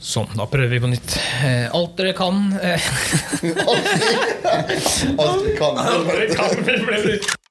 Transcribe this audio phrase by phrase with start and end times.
[0.00, 1.16] Sånn, da prøver vi på nytt.
[1.46, 2.80] Eh, alt dere kan eh,
[3.66, 5.80] Alt dere kan.
[5.80, 7.45] Alt dere kan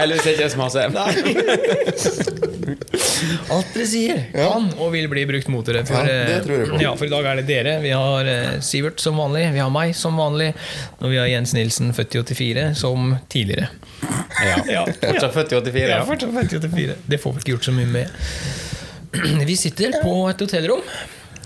[0.00, 0.86] Er ikke det smase.
[3.50, 5.82] Alt dere sier, kan og vil bli brukt mot dere.
[5.88, 7.74] For, Ja, eh, for i dag er det dere.
[7.82, 10.52] Vi har eh, Sivert som vanlig, vi har meg som vanlig,
[11.00, 13.68] og vi har Jens Nilsen, født i 84, som tidligere.
[14.40, 14.56] Ja.
[14.70, 14.82] Ja.
[14.86, 15.80] Fortsatt født i 84.
[15.82, 16.04] Ja, Ja.
[16.08, 16.94] fortsatt født i 84.
[17.12, 18.06] Det får vi ikke gjort så mye med.
[19.50, 20.80] Vi sitter på et hotellrom.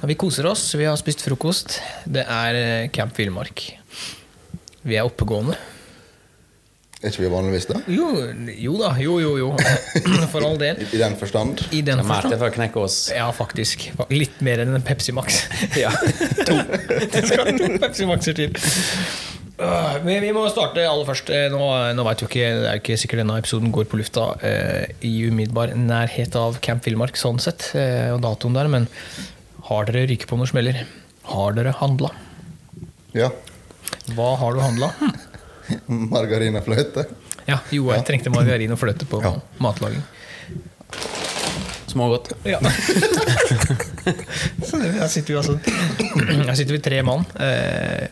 [0.04, 1.78] Vi koser oss, vi har spist frokost.
[2.04, 3.64] Det er eh, Camp Villmark.
[4.84, 5.56] Vi er oppegående.
[7.04, 7.76] Er ikke vi vanligvis det?
[7.92, 8.06] Jo,
[8.64, 9.48] jo da, jo, jo, jo.
[10.32, 10.78] For all del.
[10.80, 11.60] I, I den forstand?
[11.76, 12.38] I den forstand.
[12.40, 12.96] for å knekke oss.
[13.12, 13.90] Ja, faktisk.
[14.08, 15.42] Litt mer enn en Pepsi Max.
[15.84, 15.90] Ja.
[16.48, 16.56] to.
[17.12, 18.56] Det skal to Pepsi Maxer til.
[19.60, 21.28] Øh, Men vi må starte aller først.
[21.34, 21.60] Eh, Nå,
[21.94, 25.12] nå vet jo ikke, Det er ikke sikkert denne episoden går på lufta eh, i
[25.28, 28.88] umiddelbar nærhet av Camp Villmark, sånn sett, eh, og datoen der, men
[29.68, 30.80] har dere ryket på noen smeller?
[31.30, 32.10] Har dere handla?
[33.14, 33.28] Ja.
[34.16, 34.90] Hva har du handla?
[36.14, 37.06] Margarin og fløte.
[37.48, 39.34] Ja, jo, jeg trengte margarin og fløte på Ja.
[39.60, 40.02] matlaging.
[41.90, 42.32] Smågodt.
[42.48, 42.58] Ja.
[44.66, 47.22] så her sitter vi altså Her sitter vi tre mann.
[47.38, 48.06] Eh,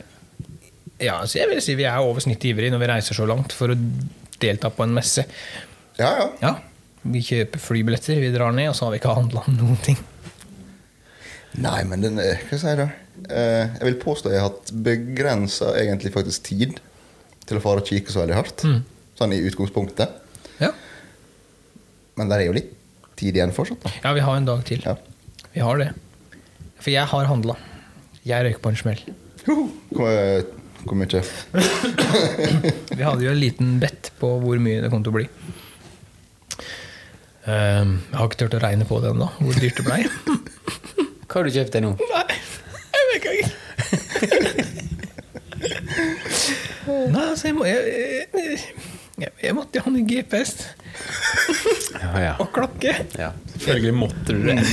[1.02, 3.54] ja, så jeg vil si vi er over snittet ivrige når vi reiser så langt
[3.56, 3.78] for å
[4.42, 5.24] delta på en messe.
[5.98, 6.28] Ja, ja.
[6.42, 6.52] Ja,
[7.02, 9.98] Vi kjøper flybilletter, vi drar ned, og så har vi ikke handla noen ting.
[11.62, 12.84] Nei, men den er Hva sier du?
[12.86, 12.90] da?
[13.22, 16.78] jeg vil påstå jeg har hatt begrensa egentlig faktisk tid
[17.48, 18.64] til å fare og kikke så veldig hardt.
[19.18, 20.18] Sånn i utgangspunktet.
[20.62, 20.70] Ja,
[22.18, 22.72] Men det er jo litt
[23.18, 23.90] tid igjen fortsatt, da.
[24.04, 24.82] ja vi har en dag til.
[24.84, 24.96] Ja.
[25.54, 25.90] Vi har det.
[26.82, 27.56] For jeg har handla.
[28.26, 29.00] Jeg røyk på en smell.
[29.46, 29.64] Hvor,
[30.86, 31.22] hvor mye?
[32.98, 35.26] Vi hadde jo en liten bet på hvor mye det kom til å bli.
[37.42, 40.00] Um, jeg har ikke turt å regne på det ennå, hvor dyrt det blei.
[41.26, 41.94] Hva har du kjøpt deg nå?
[41.98, 42.38] Nei,
[42.94, 44.61] jeg vet ikke.
[47.12, 47.80] Nei, altså, jeg, må, jeg,
[48.34, 48.58] jeg,
[49.22, 50.52] jeg, jeg måtte jo ha en GPS
[51.98, 52.32] Ja, ja.
[52.42, 52.94] og klokke.
[53.18, 53.30] ja.
[53.54, 54.58] Selvfølgelig måtte du det.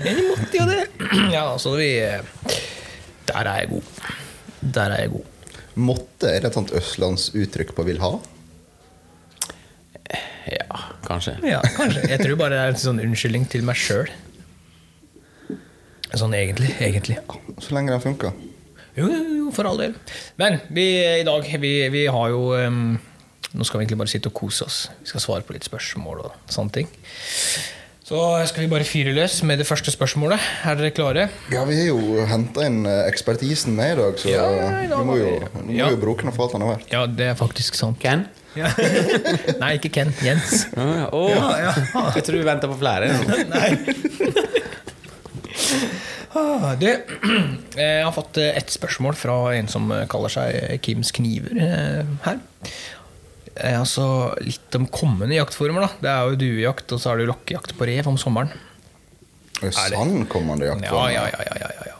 [0.00, 0.84] Jeg måtte jo det.
[1.32, 1.88] Ja, altså, vi
[3.28, 3.98] Der er jeg god.
[4.76, 5.56] Der er jeg god.
[5.80, 8.10] Måtte er et sånt østlandsuttrykk på vil ha?
[10.50, 11.36] Ja, kanskje.
[11.46, 12.06] Ja, kanskje.
[12.10, 14.08] Jeg tror bare det er en sånn unnskyldning til meg sjøl.
[16.16, 16.72] Sånn egentlig.
[16.82, 17.20] Egentlig.
[17.62, 18.32] Så lenge den funker.
[19.00, 19.94] Jo, jo, for all del.
[20.40, 20.84] Men vi,
[21.20, 22.98] i dag vi, vi har jo um,
[23.50, 24.76] Nå skal vi egentlig bare sitte og kose oss.
[25.02, 26.90] Vi skal svare på litt spørsmål og sånne ting.
[28.10, 28.18] Så
[28.50, 30.38] skal vi bare fyre løs med det første spørsmålet.
[30.66, 31.24] Er dere klare?
[31.50, 34.46] Ja, vi har jo henta inn eh, ekspertisen med i dag, så Ja,
[34.84, 35.90] i dag vi må jo, vi- vi må Ja.
[35.94, 36.86] jo bruke den for alt han har vært.
[36.94, 37.98] Ja, det er faktisk sant.
[38.02, 38.24] Ken?
[38.58, 38.70] Ja.
[39.62, 40.10] Nei, ikke Ken.
[40.26, 40.64] Jens.
[40.74, 41.50] Å, ja.
[41.70, 41.74] Ja,
[42.18, 43.10] Jeg tror du venter på flere.
[46.34, 46.86] Ah, du,
[47.80, 52.02] jeg har fått eh, et spørsmål fra en som eh, kaller seg Kims Kniver eh,
[52.26, 52.38] her.
[53.56, 54.04] Eh, Altså
[54.46, 55.82] Litt om kommende jaktformer.
[55.82, 58.52] da Det er jo duejakt, og så er det lokkejakt på rev om sommeren.
[59.60, 60.86] Er det Er det- sandkommende jakt?
[60.86, 61.96] Ja, ja, ja, ja, ja, ja.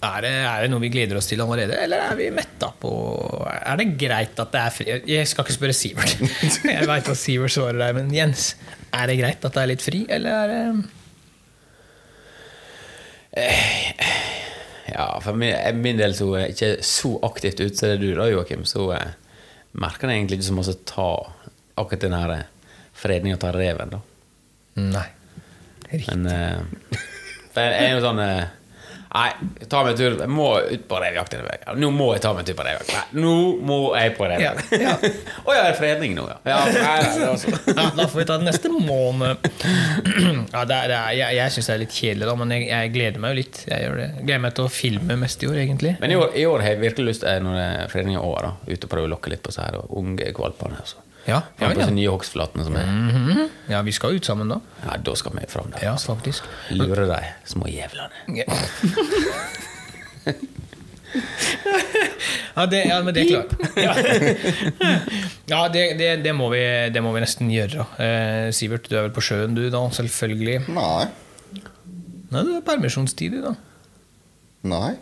[0.00, 2.90] Er, det, er det noe vi gleder oss til allerede, eller er vi metta på
[3.44, 6.14] Er det greit at det er fri Jeg skal ikke spørre Sivert.
[6.64, 8.54] Jeg veit hva Sivert svarer der, men Jens,
[8.96, 10.86] er det greit at det er litt fri, eller er det
[14.90, 18.08] Ja, for min, min del så er jeg ikke så aktivt ute som det du
[18.16, 19.12] da, Joakim, så eh,
[19.78, 21.10] merker jeg egentlig ikke så masse ta
[21.78, 22.32] akkurat den her
[23.00, 24.00] fredninga av reven, da.
[24.80, 25.06] Nei.
[25.90, 26.16] Riktig.
[26.16, 26.98] Men eh,
[27.54, 28.50] jeg er jo sånn eh,
[29.10, 29.30] Nei,
[29.66, 30.12] ta meg en tur.
[30.22, 31.72] Jeg må ut på revejakt denne uka.
[31.82, 32.92] Nå må jeg ta meg en tur på revejakt.
[32.94, 33.32] Nei, nå
[33.66, 34.70] må jeg på revejakt.
[34.76, 35.16] Å Ja, ja,
[35.50, 35.56] ja.
[35.56, 36.36] er det fredning nå, ja?
[36.46, 37.24] ja nei,
[37.74, 39.50] nei, da får vi ta det neste måned.
[40.50, 42.64] Ja, det er, det er, jeg jeg syns det er litt kjedelig, da, men jeg,
[42.70, 43.60] jeg gleder meg jo litt.
[43.70, 44.08] Jeg gjør det.
[44.22, 45.92] Gleder meg til å filme mest i år, egentlig.
[46.02, 48.22] Men i år, i år har jeg virkelig lyst til, når det er fredning i
[48.22, 50.80] år, da, ut og prøve å lokke litt på så her og unge kvalpene.
[50.82, 51.02] Altså.
[51.30, 51.86] Ja, ja, ja.
[51.94, 52.88] nye hogstflatene som er.
[52.90, 53.44] Mhm.
[53.70, 54.58] ja, vi skal ut sammen da.
[54.84, 55.84] Ja, da skal vi fram der.
[55.86, 56.48] Ja, faktisk.
[56.74, 58.10] Lure de små jævlene.
[58.40, 58.46] Ja,
[62.56, 63.52] ja, det, ja men det er klart.
[63.78, 63.94] Ja,
[65.52, 66.62] ja det, det, det, må vi,
[66.94, 67.86] det må vi nesten gjøre.
[68.02, 69.82] Eh, Sivert, du er vel på sjøen du, da?
[69.96, 70.60] Selvfølgelig.
[70.74, 71.08] Nei.
[72.30, 73.54] Nei, du er permisjonstid, du, da.
[74.70, 74.92] Nei.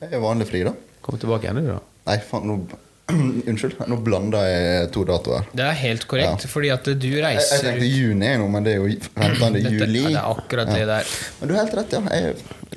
[0.00, 0.72] Jeg er vanlig fri, da.
[1.04, 1.80] Kom tilbake igjen, du, da.
[2.08, 2.80] Nei, faen, nå
[3.50, 3.74] Unnskyld.
[3.90, 5.42] Nå blanda jeg to datoer.
[5.56, 6.50] Det er helt korrekt, Ja.
[6.52, 9.52] fordi at du Jeg, jeg tenkte juni nå, men det er jo 15.
[9.56, 10.00] Dette- juli.
[10.02, 11.04] ja, det er akkurat det der.
[11.40, 12.00] Men du har helt rett, ja.
[12.14, 12.20] Jeg,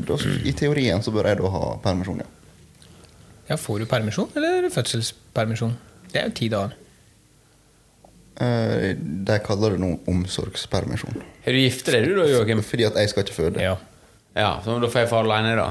[0.08, 0.14] da,
[0.44, 2.28] I teorien så bør jeg da ha permisjon, ja.
[3.50, 5.74] Ja, Får du permisjon eller fødselspermisjon?
[6.14, 6.72] Det er jo ti dager.
[8.34, 11.16] Uh, de kaller det nå omsorgspermisjon.
[11.46, 12.62] Har du gifta deg, du da, Joakim?
[12.66, 13.58] Fordi at jeg skal ikke føde.
[13.62, 13.76] Ja.
[14.34, 15.68] Ja, så da får jeg fare aleine, da.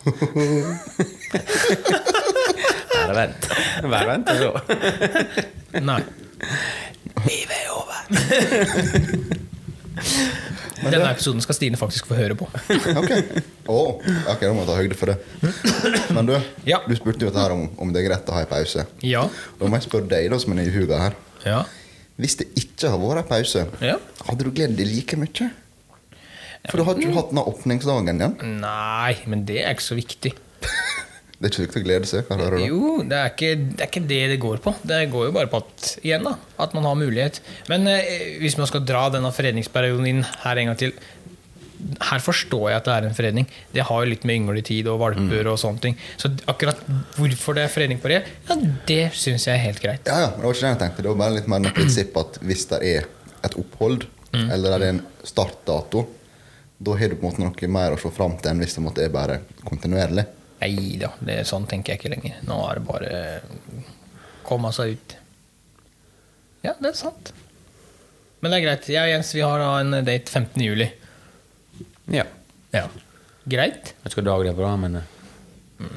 [3.10, 3.50] Bare vent.
[3.90, 4.48] Bare vent og se.
[5.82, 6.00] Nei.
[7.26, 7.98] Livet er over.
[10.80, 12.46] Denne episoden skal Stine faktisk få høre på.
[12.96, 13.10] Ok,
[13.68, 15.18] oh, ok, da må jeg ta høyde for det.
[16.16, 16.32] Men du,
[16.68, 16.78] Ja.
[16.88, 18.86] du spurte jo dette her om, om det er greit å ha en pause.
[19.04, 19.26] Ja.
[19.60, 21.18] Da må jeg spørre deg, da, som er nyhuga i huga her.
[21.44, 21.60] Ja.
[22.20, 23.96] Hvis det ikke har vært en pause, Ja.
[24.28, 25.50] hadde du gledet deg like mye?
[26.70, 28.34] For du hadde ikke hatt den åpningsdagen igjen.
[28.64, 30.32] Nei, men det er ikke så viktig.
[31.40, 32.26] Det er ikke viktig å glede seg.
[32.28, 32.64] Hva hører du?
[32.68, 34.74] Jo, det er, ikke, det er ikke det det går på.
[34.84, 37.38] Det går jo bare på at igjen da, at man har mulighet.
[37.70, 40.92] Men eh, hvis man skal dra denne fredningsperioden inn her en gang til
[42.04, 43.46] Her forstår jeg at det er en fredning.
[43.72, 45.94] Det har jo litt med yngletid og valper og sånne ting.
[46.20, 46.82] Så akkurat
[47.16, 48.18] hvorfor det er fredning på det,
[48.50, 48.56] ja,
[48.90, 50.04] det syns jeg er helt greit.
[50.04, 51.04] Ja, ja, men det var ikke det jeg tenkte.
[51.06, 53.08] Det var bare litt mer noe prinsipp at hvis det er
[53.48, 54.04] et opphold,
[54.36, 56.04] eller det er en startdato,
[56.84, 58.84] da har du på en måte noe mer å se fram til enn hvis det
[58.84, 60.26] måtte er bare kontinuerlig.
[60.60, 62.40] Nei da, det sånn tenker jeg ikke lenger.
[62.48, 63.20] Nå er det bare
[64.44, 65.14] komme seg ut.
[66.66, 67.30] Ja, det er sant.
[68.40, 68.88] Men det er greit.
[68.92, 70.60] Jeg og Jens vi har da en date 15.
[70.64, 70.88] juli.
[72.12, 72.26] Ja.
[72.74, 72.86] Ja.
[73.50, 73.94] Greit?
[74.04, 75.16] Jeg skal dag det på, da, men eh,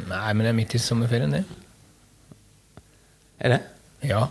[0.08, 1.44] Nei, men det er midt i sommerferien, det.
[3.44, 3.60] Er det?
[4.08, 4.22] Ja.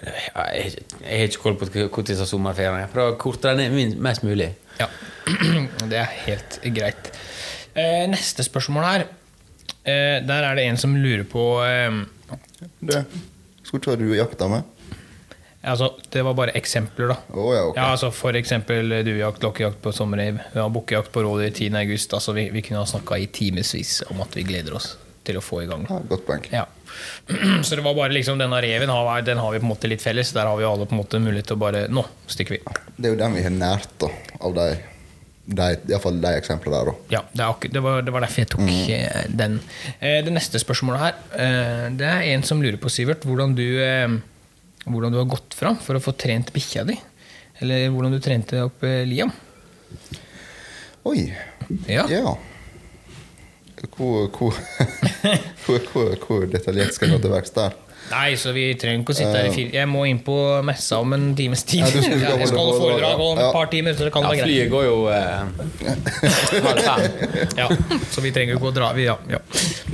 [0.00, 2.90] Jeg ikke- jeg har ikke koll på tid sommerferien er.
[2.92, 4.50] Prøv å korte den ned mest mulig.
[4.80, 4.88] ja.
[5.90, 7.10] Det er helt greit.
[7.74, 9.04] Eh, neste spørsmål her.
[9.84, 12.02] Eh, der er det en som lurer på eh,
[12.84, 12.92] Du,
[13.64, 14.76] skulle ikke ha duejakta med?
[15.60, 17.16] Altså, det var bare eksempler, da.
[17.36, 17.82] Oh, ja, okay.
[17.82, 20.38] Ja, altså For eksempel duejakt, lokkejakt på sommerreiv.
[20.54, 21.74] Vi har bukkejakt på rådyr 10.
[21.82, 22.14] august.
[22.16, 24.94] Altså, vi, vi kunne ha snakka i timevis om at vi gleder oss
[25.24, 25.84] til å få i gang.
[25.90, 26.46] Ja, godt poeng.
[26.52, 26.64] Ja.
[27.66, 30.02] Så det var bare liksom denne reven har, den har vi på en måte litt
[30.02, 30.32] felles.
[30.36, 32.62] Der har vi alle på en måte mulighet til å bare Nå stikker vi.
[32.96, 34.08] Det er jo den vi har nært da,
[34.40, 34.66] av de,
[35.50, 36.90] de, i de eksemplene der.
[36.90, 37.14] da.
[37.16, 39.36] Ja, det, er det, var, det var derfor jeg tok mm.
[39.38, 39.58] den.
[39.98, 43.66] Eh, det neste spørsmålet her, eh, det er en som lurer på, Sivert, hvordan du,
[43.84, 44.08] eh,
[44.86, 46.98] hvordan du har gått fram for å få trent bikkja di.
[47.60, 49.32] Eller hvordan du trente opp eh, Liam.
[51.10, 51.26] Oi.
[51.90, 52.06] Ja.
[52.10, 52.36] Ja.
[53.96, 54.56] Hvor, hvor,
[55.64, 57.76] hvor, hvor detaljert skal jeg gå til verks der?
[58.10, 60.34] Nei, så vi trenger ikke å sitte her i fire Jeg må inn på
[60.66, 61.84] messa om en times tid.
[61.86, 63.46] Ja, skal- jeg skal holde foredrag om Ja.
[63.48, 64.50] et par timer, så det kan Ja, være greit.
[64.50, 65.40] flyet går jo eh,
[66.66, 67.02] halv fem.
[67.60, 67.68] Ja,
[68.10, 68.90] så vi trenger ikke å dra.
[68.98, 69.38] Vi, ja, ja.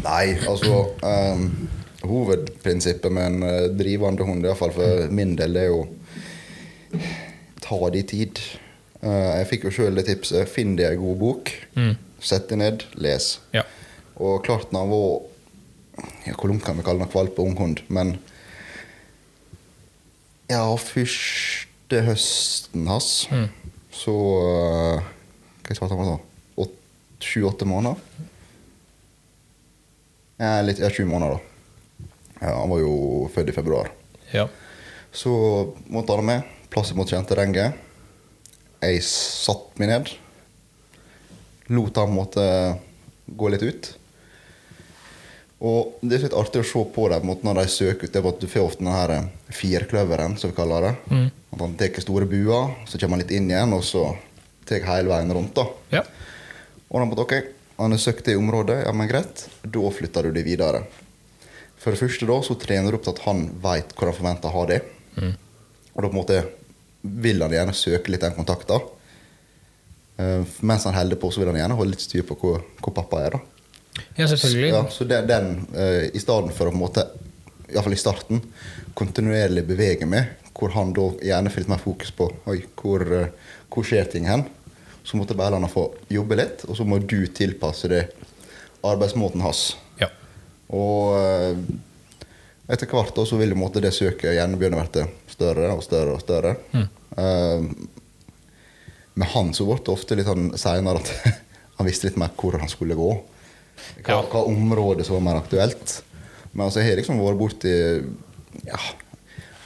[0.07, 1.47] Nei, altså um,
[2.07, 5.85] Hovedprinsippet med en eh, drivende hund, iallfall for min del, det er jo
[7.67, 8.41] ta de tid.
[9.03, 10.49] Uh, jeg fikk jo sjøl det tipset.
[10.51, 11.53] Finn deg ei god bok.
[12.23, 13.37] Sett deg ned, les.
[13.55, 13.63] ja.
[14.17, 15.17] Og klart når han var
[16.27, 17.83] ja, Hvor langt kan vi kalle den valp og unghund?
[17.89, 18.17] Men
[20.51, 23.27] ja, første høsten hans
[23.97, 25.07] så uh,
[25.67, 26.21] Hva svarte han da?
[27.27, 27.97] Sju-åtte måneder?
[30.37, 32.07] Ja, litt, ja, sju måneder, da.
[32.43, 32.93] Ja, han var jo
[33.35, 33.91] født i februar.
[34.35, 34.49] ja.
[35.17, 35.33] Så
[35.89, 36.43] måtte han med.
[36.69, 37.73] Plass mot kjenterenget.
[38.85, 40.11] Jeg satte meg ned.
[41.73, 42.45] Lot han måtte
[43.25, 43.89] gå litt ut.
[45.65, 48.13] Og det er litt artig å se på dem når de søker ut.
[48.13, 50.95] Det er at Du får ofte den her firkløveren, som vi kaller det.
[51.53, 54.11] At Han tar store buer, så kommer han litt inn igjen, og så
[54.69, 55.55] tar hele veien rundt.
[55.57, 55.67] da.
[55.91, 56.05] ja.
[56.91, 57.35] Og han måtte, ok,
[57.79, 59.49] han har søkt det området, ja, men greit.
[59.63, 60.85] Da flytter du det videre.
[61.81, 64.53] For det første da, så trener du opp til at han vet hvor han forventer
[64.53, 64.79] å ha det.
[65.97, 66.39] Og da på en måte
[67.03, 68.93] vil han gjerne søke litt den kontakten.
[70.17, 72.95] Uh, mens han holder på, så vil han gjerne holde litt styr på hvor, hvor
[72.97, 73.37] pappa er.
[73.37, 73.56] da.
[74.17, 74.73] Ja, selvfølgelig.
[74.73, 77.07] Ja, så den, den uh, I stedet for å på en måte,
[77.71, 78.43] iallfall i starten,
[78.97, 83.57] kontinuerlig bevege meg, hvor han da gjerne får litt mer fokus på oi, hvor, uh,
[83.73, 84.47] hvor skjer ting hen,
[85.07, 88.07] så måtte bare la han få jobbe litt, og så må du tilpasse det
[88.87, 89.69] arbeidsmåten hans.
[90.01, 90.11] Ja.
[90.75, 91.85] Og uh,
[92.67, 95.71] etter hvert da, så vil på en måte det søket gjerne begynne å bli større
[95.77, 96.57] og større og større.
[96.75, 97.63] Eh,
[99.17, 101.13] med han så ble det ofte litt sånn seinere at
[101.79, 103.11] han visste litt mer hvor han skulle gå.
[104.07, 106.03] Hva, hva område som var mer aktuelt.
[106.53, 107.73] Men altså, jeg har liksom vært borti
[108.67, 108.79] ja,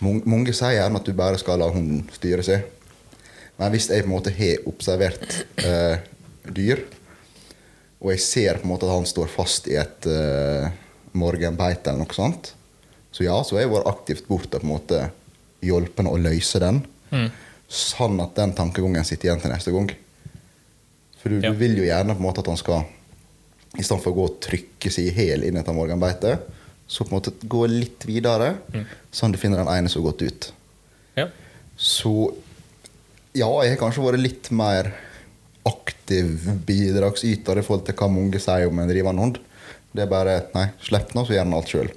[0.03, 2.65] mange, sier gjerne at du bare skal la hunden styre seg.
[3.61, 5.99] Men hvis jeg på en måte har observert eh,
[6.49, 6.81] dyr,
[8.01, 10.71] og jeg ser på en måte at han står fast i et eh,
[11.21, 12.55] morgenbeite eller noe sånt,
[13.13, 15.01] så ja, så har jeg vært aktivt borte på en måte
[15.67, 16.79] hjulpet å løse den.
[17.71, 19.91] Sånn at den tankegangen sitter igjen til neste gang.
[21.21, 21.51] For du, Ja.
[21.53, 22.87] du vil jo gjerne på en måte at han skal
[23.79, 26.49] i stedet for å gå og trykke seg i hæl inn etter morgenbeitet,
[26.91, 28.57] så på en måte gå litt videre,
[29.15, 30.49] sånn at du finner den ene som har gått ut.
[31.21, 31.29] Ja.
[31.79, 32.15] Så
[33.31, 34.91] ja, jeg har kanskje vært litt mer
[35.69, 39.39] aktiv bidragsyter i forhold til hva mange sier om en drivende hund.
[39.95, 41.91] Det er bare Nei, slipp nå, så gjør den alt sjøl.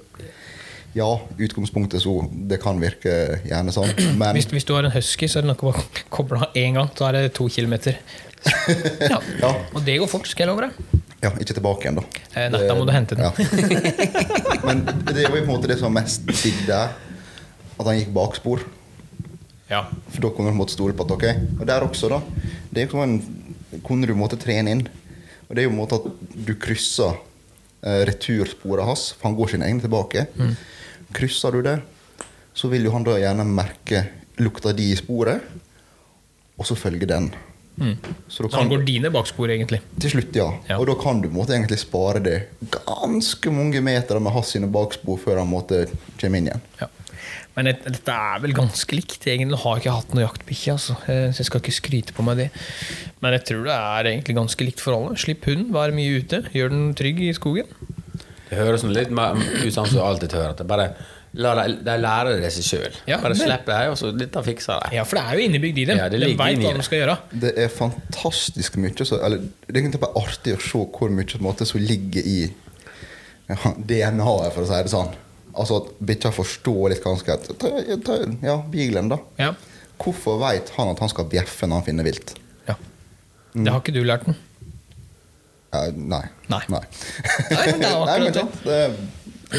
[0.94, 1.08] Ja,
[1.42, 3.90] utgangspunktet så Det kan virke gjerne sånn,
[4.20, 5.74] men Hvis, hvis du har en husky, så er det nok å
[6.14, 6.90] koble av én gang.
[6.94, 7.98] Så er det to kilometer.
[9.00, 9.18] Ja.
[9.40, 9.50] Ja.
[9.72, 11.02] Og det går fort, skal jeg love deg.
[11.24, 12.04] Ja, ikke tilbake igjen, da.
[12.34, 13.24] Eh, nei, da må du hente den.
[13.24, 13.32] Ja.
[14.66, 16.94] Men det var jo på en måte det som var mest digg der.
[17.74, 18.62] At han gikk bakspor.
[19.70, 19.86] Ja.
[20.12, 21.24] For da kunne du på en måte stole på at ok
[21.58, 22.20] Og der også, da.
[22.70, 23.16] Det er jo en,
[23.86, 24.84] kunne du på en måte trene inn.
[25.48, 27.16] Og det er jo på en måte at du krysser
[27.84, 30.26] eh, retursporet hans, for han går sine egne tilbake.
[31.14, 31.78] Krysser du det,
[32.54, 34.06] så vil jo han da gjerne merke
[34.42, 35.42] lukta di i sporet,
[36.58, 37.28] og så følge den.
[37.74, 39.80] Så da Så han går dine bakspor, egentlig.
[40.00, 40.50] til slutt, ja.
[40.68, 40.78] Ja.
[40.78, 42.36] Og da kan du måtte, egentlig spare det
[42.70, 46.62] ganske mange meter med hans sine bakspor før han måtte en kommer inn igjen.
[46.80, 46.88] Ja.
[47.56, 49.26] Men det, dette er vel ganske likt.
[49.30, 50.96] Egentlig har jeg ikke hatt noe jaktbikkje, altså.
[51.06, 52.48] Eh, så jeg skal ikke skryte på meg det.
[53.22, 55.18] Men jeg tror det er egentlig ganske likt for alle.
[55.20, 56.42] Slipp hunden, vær mye ute.
[56.54, 57.70] Gjør den trygg i skogen.
[58.48, 60.54] Det høres litt mer ut som du alltid hører.
[60.54, 60.88] At det bare
[61.34, 62.96] la de, de lærer det seg sjøl.
[63.10, 64.94] Ja, bare det- slipp dem, og så dette fikser de.
[64.96, 65.98] Ja, for det er jo innebygd i dem.
[65.98, 67.16] Ja, det de veit hva de skal gjøre.
[67.44, 71.40] Det er fantastisk mye så, eller, Det er egentlig bare artig å se hvor mye
[71.42, 72.38] måte, som ligger i
[73.50, 75.12] ja, DNA-et, for å si det sånn.
[75.54, 77.70] Altså at bikkja forstår litt ganske at ta,
[78.06, 79.18] ta, Ja, beaglen, da.
[79.38, 79.52] Ja.
[80.02, 82.34] Hvorfor veit han at han skal bjeffe når han finner vilt?
[82.68, 82.74] ja.
[83.54, 84.34] Det har ikke du lært den.
[85.74, 86.24] Ja, nei.
[86.50, 86.60] Nei.
[86.70, 86.80] Nei,
[87.50, 88.80] Nei, men det er Nei, men akkurat det.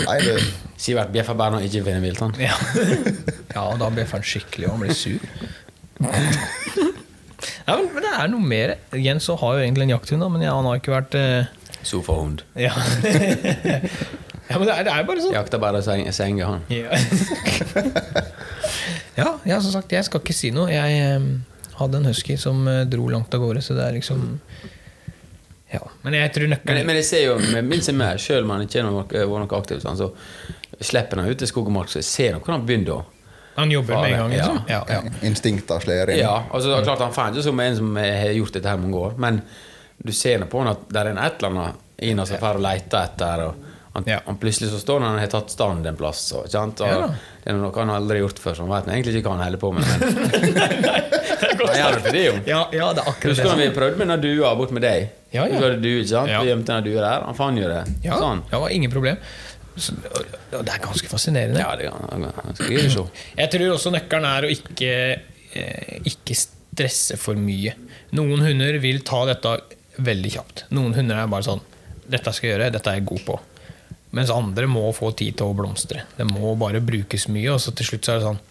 [0.04, 0.38] Nei, det
[0.82, 2.20] Sivert bjeffer bare når han ikke finner vilt.
[2.20, 2.34] han.
[2.42, 2.56] Ja,
[3.56, 5.20] ja og da bjeffer han skikkelig, og han blir sur.
[7.66, 8.76] Ja, men, men det er noe mer.
[9.00, 11.54] Jens har jo egentlig en jakthund, men ja, han har ikke vært eh,
[11.86, 12.42] Sofahund.
[12.58, 12.74] Ja,
[14.50, 15.36] ja men det er, det er bare sånn.
[15.36, 16.64] Jakter bare seng, senga, han.
[16.74, 16.90] Ja.
[19.22, 20.70] ja, ja, som sagt, jeg skal ikke si noe.
[20.74, 21.28] Jeg eh,
[21.80, 24.26] hadde en husky som eh, dro langt av gårde, så det er liksom
[25.74, 25.80] Ja.
[26.04, 28.52] Men jeg tror Men, nøkkelen men jeg ser jo med min sin mer, selv om
[28.56, 30.12] han ikke har vært noe aktiv, sånn, så
[30.86, 33.04] slipper han ut i skog og mark, så jeg ser hvordan hvor han begynner å
[33.56, 34.58] Han jobber med en gang, liksom.
[34.68, 35.02] Ja, ja.
[35.24, 36.20] Instinkter slår inn.
[36.20, 38.78] Ja, altså det er klart Han fant jo som en som har gjort dette her
[38.82, 39.42] mange år, men
[39.98, 42.38] du ser nå på han at det er en et eller annet i han som
[42.42, 43.46] drar og leter etter.
[43.46, 43.56] Og
[43.96, 44.18] han, Ja.
[44.26, 46.26] han plutselig så står han og har tatt stand en plass.
[46.36, 46.82] Og, ikke sant?
[46.82, 47.08] og Ja.
[47.46, 49.46] Det er noe han aldri har gjort før, så han vet egentlig ikke hva han
[49.46, 49.84] holder på med.
[49.88, 51.06] Men
[51.40, 52.36] det jo.
[52.48, 55.10] Ja, ja, det er akkurat Husker du vi prøvde med den dua bort med deg?
[55.36, 55.74] Ja, ja.
[55.76, 56.32] Du ikke sant?
[56.32, 56.42] Ja.
[56.44, 57.26] Vi gjemte den dua der.
[57.28, 57.84] Han fant jo det.
[58.06, 58.44] Ja, Sånn.
[58.52, 59.20] ja ingen problem.
[59.76, 59.92] Så,
[60.52, 61.60] det er ganske fascinerende.
[61.60, 63.08] Ja, det er se.
[63.42, 64.94] Jeg tror også nøkkelen er å ikke,
[65.60, 67.76] eh, ikke stresse for mye.
[68.16, 69.58] Noen hunder vil ta dette
[70.06, 70.66] veldig kjapt.
[70.76, 71.64] Noen hunder er bare sånn
[72.06, 73.40] 'Dette skal jeg gjøre, dette er jeg god på'.
[74.14, 76.04] Mens andre må få tid til å blomstre.
[76.16, 78.44] Det må bare brukes mye, og så til slutt så er det sånn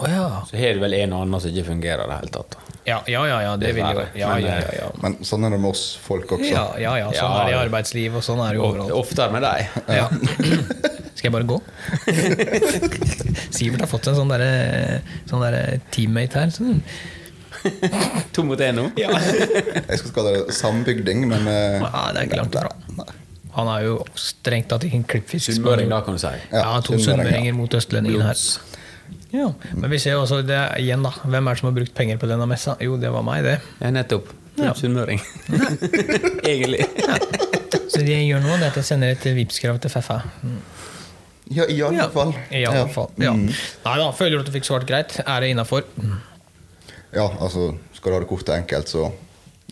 [0.00, 0.42] 'Å ja'.
[0.48, 2.56] Så har du vel en og annen som ikke fungerer i det hele tatt.
[2.88, 3.40] Ja, ja, ja.
[3.44, 4.88] ja det vil jo ja, Men, ja, eh, ja, ja.
[5.02, 6.48] Men sånn er det med oss folk også.
[6.48, 8.94] Ja, ja, ja, sånn Ja, er det i arbeidsliv, og sånn er det jo overalt.
[8.96, 9.68] Oftere med deg.
[10.00, 10.08] Ja.
[11.20, 11.60] Skal jeg bare gå?
[13.56, 16.54] Sivert har fått en sånn derre sånn der teammate her.
[16.54, 16.80] Sånn.
[18.34, 18.86] To mot én nå.
[18.96, 19.12] Ja.
[19.20, 22.56] Jeg skal kalle det sambygding, men eh, Ja, det er ikke langt.
[22.96, 23.10] Nei.
[23.56, 25.50] Han er jo strengt tatt ikke en klippfisk.
[25.50, 26.30] Sunnmøring, da, kan du si.
[26.52, 27.56] Ja, Ja, to sunnmøringer ja.
[27.58, 28.38] mot østlendingen her.
[29.32, 31.10] Ja, Men vi ser jo også det igjen, da.
[31.22, 32.76] Hvem er det som har brukt penger på denne messa?
[32.82, 33.58] Jo, det var meg, det.
[33.80, 34.32] Ja, nettopp.
[34.58, 34.72] Ja.
[34.74, 35.20] Sunnmøring.
[36.50, 36.84] Egentlig.
[37.90, 40.18] Så det jeg gjør nå, det er at jeg sender et Vipps-krav til Feffa.
[41.50, 42.34] Ja, i alle Ja, fall.
[42.54, 43.08] I alle fall.
[43.22, 43.32] Ja.
[43.34, 43.46] Mm.
[43.86, 45.16] Nei da, føler du at du fikk svart greit?
[45.24, 45.86] Er det innafor?
[47.14, 49.08] ja, altså Skal du ha det kort og enkelt, så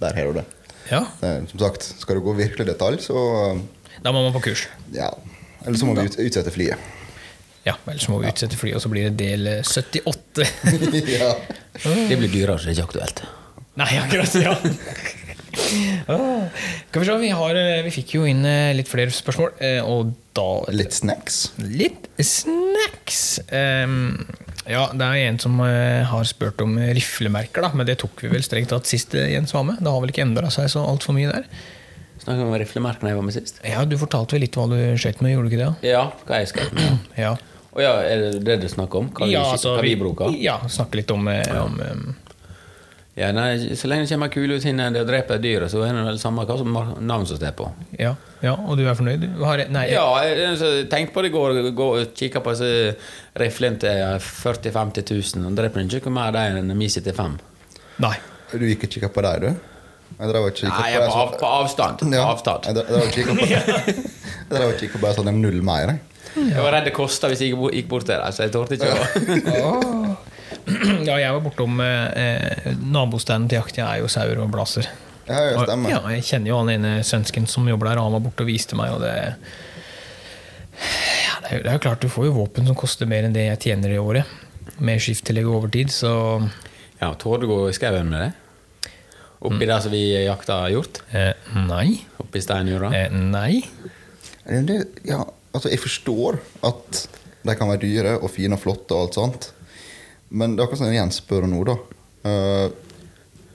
[0.01, 0.47] der har du det.
[0.91, 1.03] Ja.
[1.23, 3.61] er- Som sagt, skal du gå virkelig detalj, så
[4.03, 4.67] Da må man på kurs.
[4.95, 5.11] ja.
[5.67, 6.79] Eller så må vi utsette flyet.
[7.69, 10.49] Ja, ellers må vi utsette flyet, og så blir det del eh, 78.
[11.19, 11.33] ja.
[11.85, 13.25] Det blir dyrere, så det er ikke aktuelt.
[13.79, 14.35] Nei, akkurat.
[14.43, 14.57] ja
[16.09, 16.45] Åh.
[16.89, 19.81] Skal vi se, vi, har, eh, vi fikk jo inn eh, litt flere spørsmål, eh,
[19.85, 21.39] og da Litt snacks.
[21.59, 23.41] Litt snacks.
[23.51, 24.23] Um,
[24.69, 28.31] ja, det er en som eh, har spurt om riflemerker, da, men det tok vi
[28.33, 29.81] vel strengt tatt sist eh, Jens var med.
[29.83, 31.49] Det har vel ikke endra seg så altfor mye der.
[32.19, 33.61] Snakket om riflemerkene jeg var med sist.
[33.67, 35.91] Ja, Du fortalte vel litt hva du skøyt med, gjorde du ikke det?
[35.93, 37.09] Ja, hva jeg skrev med.
[37.19, 37.35] Ja,
[37.77, 39.11] Å ja, er det det du snakker om?
[39.13, 40.33] Hva, ja, vi, altså, hva vi bruker?
[40.41, 41.61] Ja, snakke litt om, ja.
[41.63, 42.07] om um,
[43.19, 46.05] Ja, nei, så lenge det kommer kule ut hinne og dreper dyret, så er det
[46.07, 47.69] vel samme hva som navn som står på.
[47.99, 49.27] ja, ja, og du er fornøyd?
[49.35, 52.95] Du har, nei, Ja, jeg tenkte på det i går, gå kikka på disse
[53.43, 55.49] riflene til 40 000-50 000.
[55.51, 57.41] Og dreper ikke noe mer der enn Mi 75.
[58.05, 58.17] nei.
[58.49, 59.75] Du gikk og kikka på deg, du?
[60.19, 62.05] Jeg drev og Nei, på jeg på, av, på avstand.
[62.15, 62.65] Ja, avstand.
[62.67, 65.93] Jeg drev og kikket på Jeg drev og kikka på det, så null mer.
[65.93, 66.18] jeg.
[66.49, 68.91] Jeg var redd det kosta hvis jeg gikk bort- til deg, så jeg torde ikke
[69.59, 70.17] å
[71.09, 74.89] Ja, jeg var bortom eh, eh, nabostanden til Jeg er jo sauer og blaser.
[75.29, 78.15] Ja, ja, Og, ja, jeg kjenner jo han ene svensken som jobber der, og han
[78.17, 79.13] var borte og viste meg, og det
[80.79, 83.27] ja, det, er jo, det er jo klart, du får jo våpen som koster mer
[83.27, 84.29] enn det jeg tjener i året.
[84.85, 86.13] Med skifttillegg og overtid, så
[87.01, 88.31] Ja, Torde du gå i skauen med det?
[89.49, 91.01] Oppi der som vi jakta hjort?
[91.15, 91.33] eh,
[91.67, 92.01] nei.
[92.19, 92.89] Oppi steinjorda?
[92.95, 93.61] Eh, nei.
[94.49, 95.21] Det, ja,
[95.53, 96.39] altså, jeg forstår
[96.69, 97.05] at
[97.49, 99.49] de kan være dyre og fine og flotte og alt sånt.
[100.29, 101.77] Men det er akkurat som jeg spør nå, da.
[102.29, 102.69] Uh,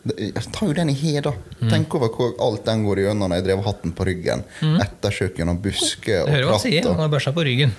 [0.03, 1.31] ta jeg tar jo den i he, da.
[1.61, 1.69] Mm.
[1.71, 4.41] Tenk over hvor alt den går gjennom når jeg drev hatten på ryggen.
[4.83, 6.87] Ettersøk gjennom busker og og hører hva han sier.
[6.89, 7.71] Han har børsa på ryggen.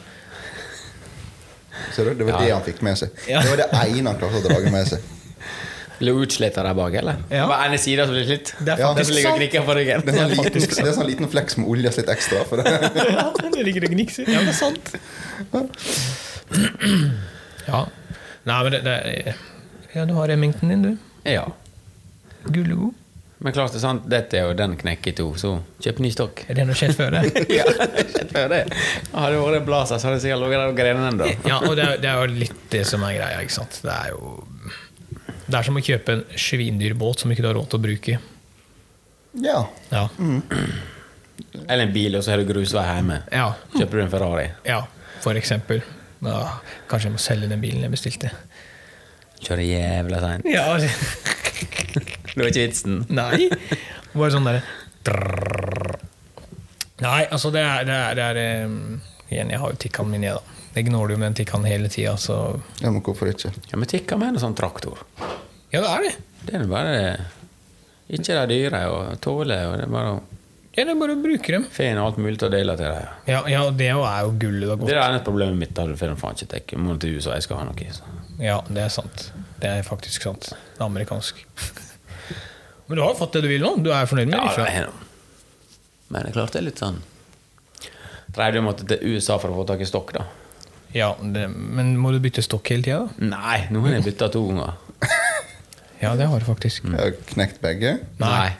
[1.94, 2.14] ser du?
[2.14, 2.44] Det var Ja.
[2.46, 3.10] det han fikk med seg.
[3.28, 3.42] Ja.
[3.42, 5.00] Det var det ene han klarte å dra med seg.
[5.98, 7.20] Ble utslitt av der bak, eller?
[7.30, 7.44] Ja.
[7.44, 8.50] Det var ene sida som ble slitt.
[8.58, 9.68] Det er Ja, faktisk som ligger og sant.
[9.68, 10.02] på ryggen.
[10.06, 12.42] Det er sånn liten, det er sånn liten fleks med olje litt ekstra.
[12.50, 12.74] For det.
[13.14, 14.26] Ja, det ligger og gnikser.
[14.30, 14.94] Ja, det er sant.
[17.68, 17.84] Ja.
[18.44, 19.34] Nei, men det, det
[19.94, 20.96] Ja, du har Remington din, du.
[21.30, 21.46] Ja.
[22.44, 22.92] Gullegod.
[23.44, 25.50] Men klart det er sant, dette er jo den knekker i to, så
[25.84, 26.44] kjøp ny stokk.
[26.48, 27.22] Er det noe skjedd før det?
[27.58, 28.60] ja, skjedd før det.
[29.12, 31.28] Hadde det vært en blazer, så hadde det sikkert ligget der og grenet ennå.
[31.50, 33.76] Ja, og det er, det er jo litt det som er greia, ikke sant.
[33.84, 34.32] Det er jo
[35.46, 37.84] Det er som å kjøpe en svindyr båt som ikke du har råd til å
[37.84, 38.18] bruke.
[39.44, 39.60] Ja.
[39.90, 40.04] Ja.
[41.68, 43.22] Eller en bil, og så har du grusvei hjemme.
[43.34, 44.84] Ja, Kjøper du en Ferrari, ja
[45.24, 45.80] for eksempel.
[46.24, 48.30] Da, kanskje jeg må selge den bilen jeg bestilte.
[49.44, 50.48] kjører jævla seint.
[50.48, 50.66] Ja,
[52.34, 53.04] Det var ikke vitsen.
[53.14, 53.46] Nei.
[54.14, 54.64] Bare sånn derre
[57.04, 60.24] Nei, altså det er, det er, det er um, Igjen, jeg har jo Tikkanen min,
[60.26, 60.60] jeg, da.
[60.74, 62.36] Jeg gnåler jo med en tikkan hele tida, så
[62.80, 63.52] ja, men hvorfor ikke?
[63.70, 64.98] Ja, men tikkan med en sånn traktor.
[65.74, 66.14] Ja, det er det.
[66.44, 66.94] Det er bare
[68.14, 70.22] Ikke de dyre og tåle, og det er bare å
[70.74, 71.64] Ja, det er bare å bruke dem.
[71.70, 73.08] finne alt mulig til å dele til deg.
[73.30, 75.74] Ja, ja det er jo gullet det Det er et problemet mitt.
[75.76, 76.78] Da får faen ikke dekke.
[76.82, 77.92] Må til USA, jeg skal ha noe.
[77.94, 78.02] Så.
[78.42, 79.28] Ja, det er sant.
[79.62, 80.50] Det er faktisk sant.
[80.50, 81.44] Det er amerikansk.
[82.88, 83.76] Men du har jo fått det du vil nå.
[83.86, 84.64] Du er fornøyd med Ja, det?
[84.66, 85.10] det er noe.
[86.10, 87.02] Men det er klart det er litt sånn
[88.34, 90.24] at måtte til USA for å få tak i stokk, da.
[90.94, 93.04] Ja, det, men må du bytte stokk hele tida?
[93.22, 94.74] Nei, nå har jeg bytta to ganger.
[96.02, 96.84] Ja, det har du faktisk.
[96.88, 97.98] Jeg har knekt begge.
[98.20, 98.50] Nei.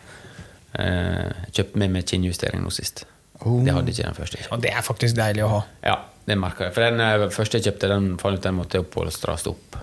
[0.79, 3.05] Eh, kjøpte med meg kinnjustering nå sist.
[3.43, 3.61] Oh.
[3.65, 4.41] Det hadde ikke den første.
[4.55, 5.61] Og det er faktisk deilig å ha.
[5.85, 6.77] Ja, det merker jeg.
[6.77, 9.79] For den eh, første jeg kjøpte, den fant ut den måtte oppholstres opp.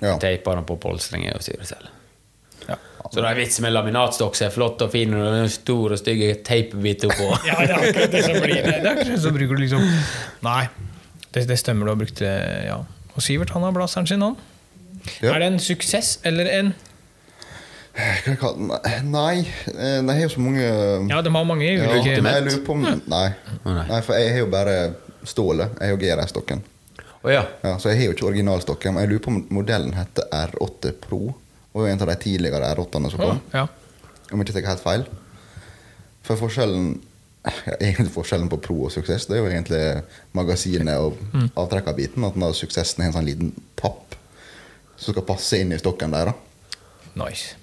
[0.00, 0.16] Ja.
[0.20, 1.90] Teipa den på polstringen og styre selv.
[2.68, 2.78] Ja.
[3.10, 6.00] Så det er vits med laminatstokk som er flott og fin, og en stor og
[6.00, 7.28] stygg teipbit oppå.
[7.48, 8.78] Ja, det er akkurat det som blir det.
[8.80, 9.84] det er akkurat så bruker du liksom
[10.46, 10.62] Nei,
[11.34, 12.34] det, det stemmer du har brukt det,
[12.70, 12.80] ja.
[13.14, 14.38] Og Sivert han har blazeren sin, han.
[15.22, 15.34] Ja.
[15.34, 16.74] Er det en suksess eller en
[17.94, 19.10] Hva jeg kaller den?
[19.12, 20.64] Nei, det de har jo så mange
[21.10, 23.28] Ja, de har mange Ja, ulike men jeg lurer på om Nei.
[23.64, 23.84] Nei.
[23.90, 24.76] nei, for jeg har jo bare
[25.24, 25.76] stålet.
[25.80, 26.60] Jeg har jo GRS-stokken.
[27.24, 27.44] Oh, ja.
[27.64, 28.92] Ja, så jeg har jo ikke originalstokken.
[28.94, 31.20] Men jeg lurer på om modellen heter R8 Pro.
[31.72, 33.38] Og er en av de tidligere R8-ene som kom.
[33.38, 33.40] kom.
[33.54, 33.66] ja.
[34.32, 35.06] Om jeg ikke tar helt feil.
[36.24, 36.90] For forskjellen
[37.44, 39.80] ja, egentlig forskjellen på Pro og Suksess Det er jo egentlig
[40.36, 41.48] magasinet og Mm.
[41.60, 42.24] avtrekkerbiten.
[42.24, 44.14] At den Suksessen har en sånn liten papp
[45.04, 46.32] som skal passe inn i stokken der.
[46.32, 47.54] da Nice.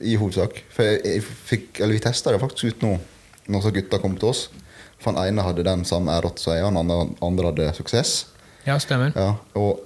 [0.00, 0.60] I hovedsak.
[0.70, 2.92] For jeg, jeg fikk, eller vi testa det faktisk ut nå,
[3.50, 4.46] når gutta kom til oss.
[5.00, 8.14] For den ene hadde den samme R8 som jeg, og den andre, andre hadde Suksess.
[8.66, 9.12] Ja, stemmer.
[9.16, 9.84] Ja, og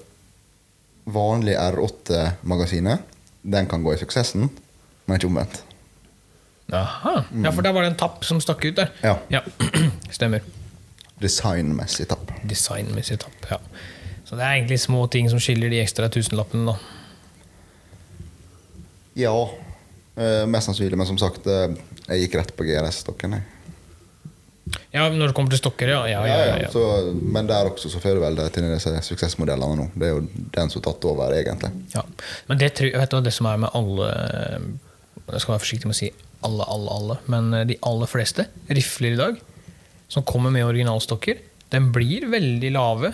[1.11, 3.03] vanlig R8-magasinet,
[3.42, 4.48] den kan gå i Suksessen,
[5.07, 5.62] men ikke omvendt.
[6.72, 7.16] Aha.
[7.42, 8.92] Ja, for der var det en tapp som stakk ut der.
[9.03, 9.42] Ja.
[10.16, 10.44] Stemmer.
[11.20, 12.31] Designmessig tapp.
[12.48, 13.59] Designmessig tapp, ja.
[14.30, 16.76] Så det er egentlig små ting som skiller de ekstra tusenlappene, da.
[19.18, 19.32] Ja,
[20.14, 21.72] eh, mest sannsynlig, men som sagt, eh,
[22.06, 23.34] jeg gikk rett på GRS-stokken.
[23.34, 23.42] jeg.
[24.94, 26.04] Ja, når det kommer til stokker, ja.
[26.06, 26.68] ja, ja, ja.
[26.70, 26.84] Så,
[27.18, 29.88] men der også så fører vel det til disse suksessmodellene nå.
[29.98, 30.22] Det er jo
[30.54, 31.72] den som har tatt over, egentlig.
[31.96, 32.04] ja.
[32.46, 34.06] Men det, tror- vet du, det som er med alle
[35.30, 36.12] Jeg skal være forsiktig med å si
[36.46, 39.42] alle, alle, alle, men eh, de aller fleste rifler i dag
[40.10, 43.12] som kommer med originalstokker, den blir veldig lave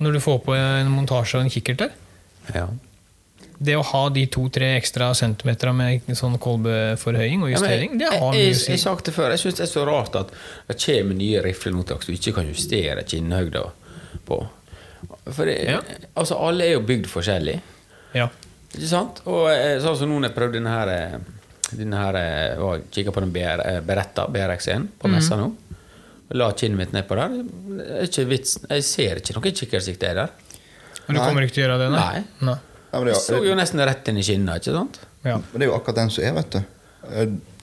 [0.00, 1.90] når du får på en montasje og en kikkert der.
[2.54, 2.68] ja.
[3.62, 5.74] Det å ha de to-tre ekstra centimeterne
[6.06, 8.70] med sånn kolbeforhøying og Ja, men justering, det har mye å si.
[8.72, 10.30] jeg sagt det før, jeg syns det er så rart at
[10.70, 13.66] det kommer nye rifler som du ikke kan justere kinnhøyda
[14.24, 14.38] på.
[15.28, 15.80] For det, Ja.
[16.16, 17.60] altså, alle er jo bygd forskjellig.
[18.14, 18.30] Ja.
[18.74, 19.20] Ikke sant?
[19.26, 21.18] Og eh, sånn som nå når jeg prøvde denne her, eh,
[21.76, 25.12] denne her eh, og Kikka på den BR, Beretta BRX1 på Mhm.
[25.18, 25.52] messa nå.
[26.38, 27.32] La kinnet mitt nedpå der.
[27.98, 28.58] Er ikke vits.
[28.70, 30.28] Jeg ser ikke noe kikkertsikte der.
[31.06, 31.26] Men du Nei.
[31.26, 31.88] kommer ikke til å gjøre det?
[31.90, 32.24] Nei.
[32.40, 32.52] Nei.
[32.52, 32.58] nei.
[33.00, 35.00] men Jeg så jo- nesten rett inn i kinnet, ikke sant?
[35.24, 35.36] Ja.
[35.36, 36.60] men det er jo akkurat den som er, vet du.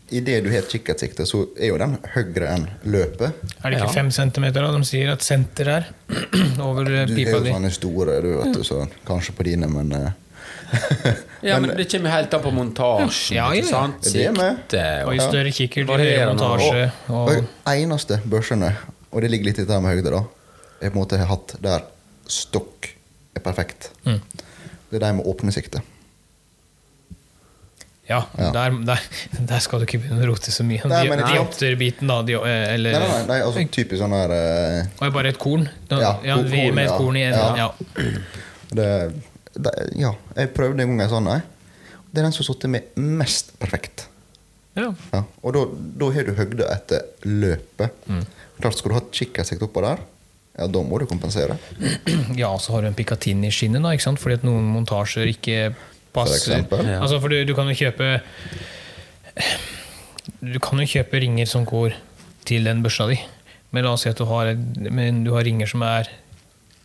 [0.10, 3.34] Idet du har kikkertsikte, så er jo den høyere enn løpet.
[3.64, 3.94] Er det ikke Ja.
[3.94, 4.72] fem centimeter da?
[4.72, 5.88] De sier at senter er
[6.64, 7.26] over pipa di.
[7.26, 10.12] Du er jo sånne store, du vet du, så kanskje på dine, men eh,
[11.48, 13.38] Ja, men det kommer helt an på montasjen.
[13.38, 14.02] Ja, ja, ikke sant?
[14.04, 14.58] Det er med.
[14.64, 16.88] Sikte Og og jo større kikkert, høyere montasje.
[17.14, 18.72] Og Og, eneste børsene,
[19.12, 20.24] og det ligger litt i det med høyde, da,
[20.82, 21.86] jeg på en måte har hatt der
[22.28, 22.90] stokk
[23.38, 23.92] er perfekt.
[24.04, 24.18] Mm.
[24.90, 25.84] Det er de med åpne sikte.
[28.10, 28.52] ja, Ja.
[28.56, 29.00] Der, der,
[29.50, 30.82] der skal du ikke begynne å rote så mye.
[30.88, 32.22] Nei, de, de det- Diopterbiten, da.
[32.24, 35.68] Di, eh, eller Nei, nei, nei, altså typisk sånn her uh, Og bare et korn?
[35.90, 36.98] Da, Ja, ja, vi korn, med et ja.
[36.98, 37.58] korn i enden.
[37.58, 37.68] Ja.
[37.68, 38.12] Ja.
[38.80, 38.88] det,
[39.58, 41.32] det, Ja, jeg prøvde en gang en sånn.
[42.12, 44.08] Det er den som har sittet med mest perfekt.
[44.78, 44.92] Ja.
[45.14, 47.94] Ja, og da, har du høgda etter løpet.
[48.06, 48.24] Mm.
[48.62, 50.02] Klart Skal du ha kikkertsikt oppå der,
[50.58, 51.58] ja, da må du kompensere.
[52.42, 54.22] ja, så har du en Picatinny-skinne, da, ikke sant?
[54.22, 55.72] fordi at noen montasjer ikke
[56.16, 56.64] passer.
[56.70, 57.02] For Ja.
[57.02, 58.18] Altså, for du, du kan jo kjøpe
[60.42, 61.96] Du kan jo kjøpe ringer som går
[62.48, 63.18] til den børsa di.
[63.74, 64.54] Men la oss si at du har,
[64.90, 66.10] men du har ringer som er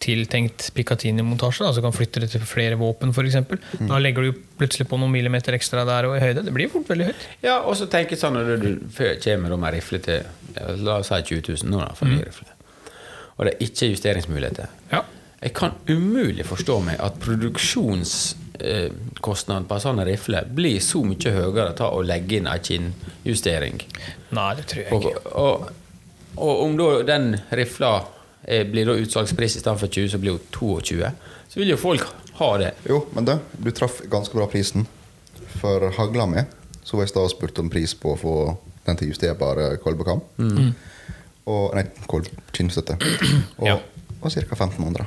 [0.03, 3.37] tiltenkt Picatinny-montasje, Altså kan flytte det til flere våpen f.eks.
[3.79, 3.89] Mm.
[3.91, 6.41] Da legger du plutselig på noen millimeter ekstra der og i høyde.
[6.47, 7.23] Det blir fort veldig høyt.
[7.47, 8.71] Ja, og så tenker jeg sånn når du
[9.23, 10.21] kommer med rifle til
[10.83, 12.19] La oss si 20 000 nå, da, for Mm.
[12.27, 12.51] rifle.
[13.39, 14.67] Og det er ikke justeringsmuligheter.
[14.93, 15.01] Ja.
[15.43, 21.73] Jeg kan umulig forstå meg at produksjonskostnaden på en sånn rifle blir så mye høyere
[21.79, 23.79] ta å legge inn en kinnjustering.
[24.37, 25.17] Nei, det tror jeg ikke.
[25.35, 25.55] og,
[26.37, 28.03] og om da den rifla eh,
[28.47, 31.11] blir da utsalgspris i stedet for 20, så blir jo 22,
[31.49, 32.07] så vil jo folk
[32.41, 32.73] ha det.
[32.89, 34.87] Jo, men du, du traff ganske bra prisen.
[35.61, 36.43] For hagla mi
[36.83, 38.33] så var jeg i stad og spurte om pris på å få
[38.87, 40.23] den til justerbare kolbekam.
[41.47, 42.97] Og, nei, kolb, kinnstøtte.
[43.59, 43.77] Og, Ja.
[44.23, 44.41] og ca.
[44.43, 45.07] 1500.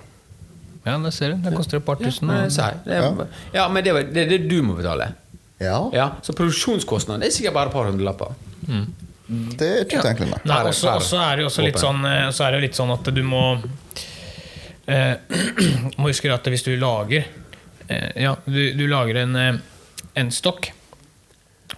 [0.86, 1.38] Ja, det ser du.
[1.44, 2.28] Det koster et par tusen.
[2.28, 5.14] Men, og- det er, ja, men det, er det det du må betale.
[5.60, 8.36] Ja, Ja, Så produksjonskostnaden er sikkert bare et par hundrelapper.
[9.28, 10.40] Det er ikke utenkelig, ja.
[10.46, 13.42] Nei, også, også er det jo litt sånn, eh, så litt sånn at du må
[14.88, 15.16] eh,
[15.98, 17.26] Må huske at hvis du lager
[17.88, 19.56] eh, Ja, du, du lager en, eh,
[20.16, 20.70] en stokk,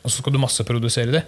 [0.01, 1.23] og så skal du masseprodusere det.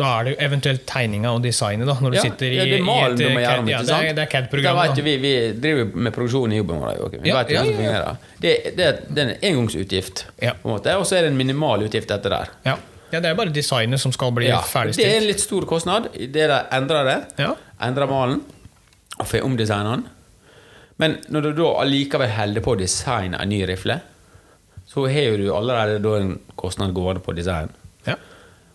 [0.00, 2.64] Da er det jo eventuelt tegninga og designet, da, når du Ja, sitter i, ja,
[2.64, 4.26] det er i et du må CAD- gjøre om, ja, det er, det er Da
[4.32, 4.78] CAD-program.
[4.78, 4.96] vet da.
[4.96, 7.02] jo vi, vi driver med produksjon i jobben vår.
[7.08, 7.20] Okay?
[7.26, 8.14] Vi Ja, vet jo ja, hvordan det ja, ja.
[8.46, 10.54] Det, det, det er en engangsutgift, Ja.
[10.62, 12.54] på en måte, og så er det en minimal utgift etter der.
[12.70, 12.78] Ja.
[13.10, 16.10] Ja, det er bare designet som skal bli Ja, det er en litt stor kostnad
[16.14, 17.18] det de endrer det.
[17.42, 17.54] Ja.
[17.86, 18.40] Endrer malen
[19.20, 20.06] og får omdesigna den.
[21.00, 23.98] Men når du da allikevel holder på å designe en ny rifle,
[24.90, 27.70] så har du allerede da en kostnad gående på design.
[28.08, 28.16] Ja.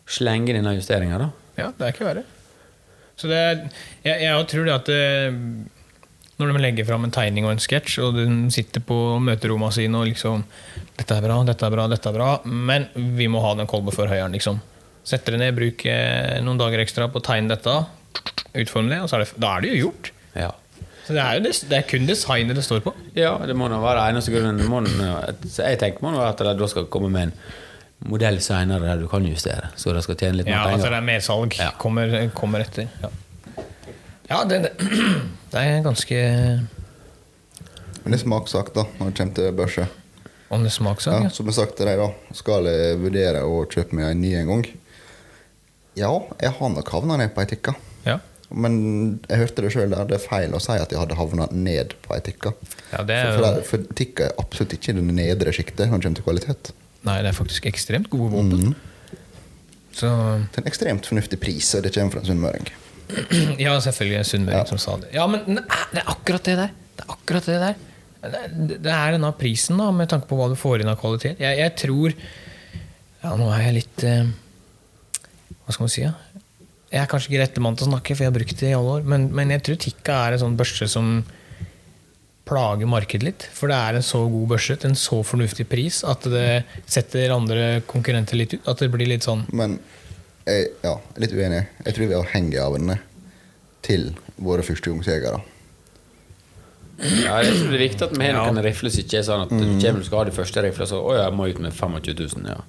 [0.07, 1.29] Slenge inn denne justeringa, da.
[1.59, 2.23] Ja, det er ikke verre.
[3.15, 3.63] Så det er,
[4.03, 5.01] jeg, jeg tror det at det,
[6.39, 10.01] når de legger fram en tegning og en sketsj, og de sitter på møterommene sine
[10.01, 10.43] og liksom
[10.95, 13.93] 'Dette er bra, dette er bra, dette er bra', men vi må ha den kolben
[13.95, 14.61] før høyeren, liksom.
[15.05, 17.73] Setter det ned, bruk eh, noen dager ekstra på å tegne dette,
[18.55, 20.11] utforme det, og så er det, da er det jo gjort.
[20.39, 20.53] Ja.
[21.05, 22.95] Så det er jo det er kun designet det står på.
[23.13, 24.57] Ja, det må nå være eneste grunnen.
[25.45, 27.35] Jeg tenker må nå være at da skal komme med en
[28.09, 29.69] modell seinere der du kan justere.
[29.77, 31.59] Så det skal tjene litt mer Ja, altså det er mersalg.
[31.61, 31.69] Ja.
[31.77, 32.89] Kommer, kommer etter.
[33.03, 33.11] Ja,
[34.31, 34.63] ja det,
[35.53, 36.23] det, er ganske
[38.01, 39.87] Men det er smakssak, da, når det kommer til børse.
[40.49, 43.97] Om det er Ja, som jeg sagt til deg, da, skal jeg vurdere å kjøpe
[43.97, 44.65] meg en ny en gang.
[45.97, 47.75] Ja, jeg har nok havna ned på ei tikka.
[48.05, 48.19] ja.
[48.53, 51.95] Men jeg hørte det sjøl det er feil å si at jeg hadde havna ned
[52.05, 52.51] på ei tikka.
[52.91, 55.97] Ja, det er for, for, for tikka er absolutt ikke i det nedre sjiktet når
[55.97, 56.69] det kommer til kvalitet.
[57.09, 58.75] Nei, det er faktisk ekstremt gode våpen.
[59.95, 60.11] Så
[60.53, 62.69] Til en ekstremt fornuftig pris, og det kommer fra en sunnmøring.
[63.65, 64.69] Ja, selvfølgelig en sunnmøring Ja.
[64.69, 65.09] som sa det.
[65.17, 66.71] Ja, men det er akkurat det der.
[66.95, 67.75] Det er akkurat det der.
[68.31, 71.41] Det, er denne prisen, da, med tanke på hva du får inn av kvalitet.
[71.41, 72.15] Jeg, jeg tror
[73.25, 74.27] Ja, nå er jeg litt eh,
[75.65, 76.03] Hva skal man si?
[76.03, 76.13] Ja?
[76.91, 78.75] Jeg er kanskje ikke rette mann til å snakke, for jeg har brukt det i
[78.77, 79.07] alle år.
[79.09, 81.17] Men, men jeg tror Tikka er en sånn børse som
[82.45, 83.47] plager markedet litt.
[83.57, 86.47] For det er en så god børse til en så fornuftig pris at det
[86.85, 88.61] setter andre konkurrenter litt ut.
[88.69, 89.79] At det blir litt sånn Men
[90.45, 91.63] jeg ja, litt uenig.
[91.87, 92.95] Jeg tror vi er avhengig av den
[93.85, 94.11] til
[94.41, 95.41] våre førstegangsjegere.
[96.99, 98.61] Ja, jeg tror det er viktig at vi har Ja.
[98.63, 101.01] rifler som ikke er sånn at du kommer og skal ha de første riflene, så
[101.01, 102.47] å, jeg må ut med 25 000.
[102.47, 102.61] Ja.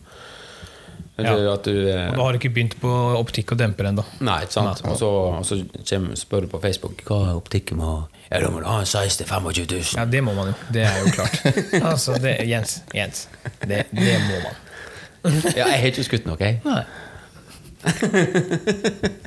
[1.17, 1.57] Ja.
[1.65, 4.05] Du, eh, Og da har du ikke begynt på optikk og demper ennå.
[4.21, 4.83] Nei, ikke sant?
[4.85, 5.57] Og så, og så
[5.89, 8.91] kommer, spør du på Facebook hva er optikken må Ja, da må du ha en
[8.91, 9.97] size til 25 000.
[9.97, 10.55] Ja, det må man jo.
[10.75, 11.41] Det er jo klart.
[11.93, 13.29] altså, det, Jens, Jens
[13.63, 15.41] det, det må man.
[15.57, 16.61] Ja, jeg har ikke skutt noe, jeg.
[16.67, 16.85] Nei.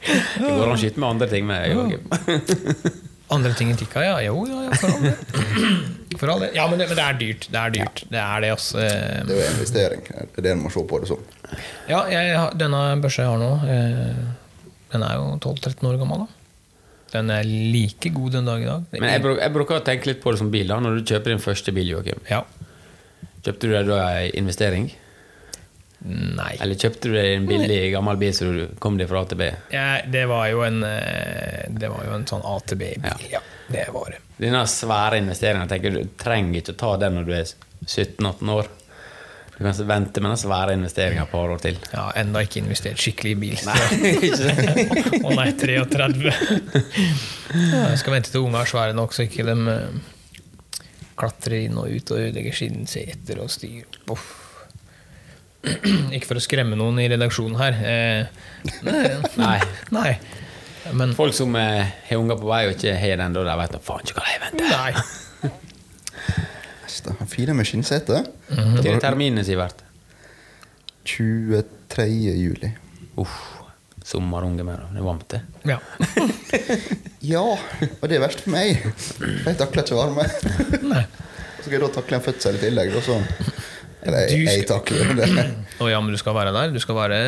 [0.00, 3.06] Det går an å skyte med andre ting men jeg Joakim.
[3.30, 4.16] Andre ting enn Tikka, ja.
[4.24, 5.16] Jo, ja, ja, for all del.
[6.20, 6.50] For all del.
[6.56, 7.44] Ja, men det, men det er dyrt.
[7.54, 8.00] Det er dyrt.
[8.10, 8.80] Det er det, altså.
[8.82, 10.00] Det er jo investering.
[10.10, 11.20] Det er det en må se på det som.
[11.88, 16.24] Ja, jeg, denne børsa jeg har nå, eh, den er jo 12-13 år gammel.
[16.26, 16.40] da.
[17.14, 18.82] Den er like god den dag i dag.
[18.96, 20.66] Men jeg, bruk, jeg bruker å tenke litt på det som bil.
[20.70, 22.20] da Når du kjøper din første bil, Joakim.
[22.30, 22.42] Ja.
[23.46, 24.90] Kjøpte du det da ei investering?
[26.08, 26.54] Nei.
[26.60, 29.42] Eller kjøpte du deg en billig gammel bil så du kom deg fra AtB?
[29.74, 33.04] Ja, det var jo en eh, Det var jo en sånn AtB-bil.
[33.04, 33.16] Ja.
[33.36, 33.42] Ja.
[33.68, 34.22] det var det.
[34.40, 37.52] Denne svære investeringen tenker Du trenger ikke å ta den når du er
[37.84, 38.70] 17-18 år.
[39.58, 41.76] Du kan vente med den svære investeringa et par år til.
[41.92, 43.58] Ja, Enda ikke investert skikkelig i bil.
[43.68, 43.80] Nei?
[45.28, 46.32] Å nei, 33.
[46.32, 49.98] Ja, jeg skal vente til unge er svære nok, så ikke de eh,
[51.20, 54.00] klatrer inn og ut og ødelegger skinnseter og styr.
[54.08, 54.30] Uff.
[56.16, 57.80] Ikke for å skremme noen i redaksjonen her.
[57.84, 58.22] Eh,
[58.86, 59.02] nei,
[59.44, 59.58] Nei.
[59.94, 60.12] nei.
[60.96, 63.74] Men Folk som eh, har unger på vei og ikke har den, da de vet
[63.76, 64.66] da faen ikke hva de venter.
[64.72, 64.92] Nei.
[67.30, 68.22] Fire med skinnsete.
[68.50, 69.84] Hva er terminen, Sivert?
[71.06, 72.06] 23.
[72.40, 72.72] juli.
[73.20, 73.36] Uff.
[74.10, 74.88] Sommerunge med det.
[74.96, 75.42] Det er varmt, det.
[75.68, 75.78] Ja.
[77.20, 78.78] Ja, og det er verst for meg.
[79.20, 80.22] Jeg takler ikke varme.
[80.24, 82.94] Så skal jeg da takle en fødsel i tillegg.
[82.96, 83.18] Og så.
[84.02, 85.04] Eller Du ei takle.
[85.80, 86.70] Å ja, men du skal være der.
[86.72, 87.18] Du skal være,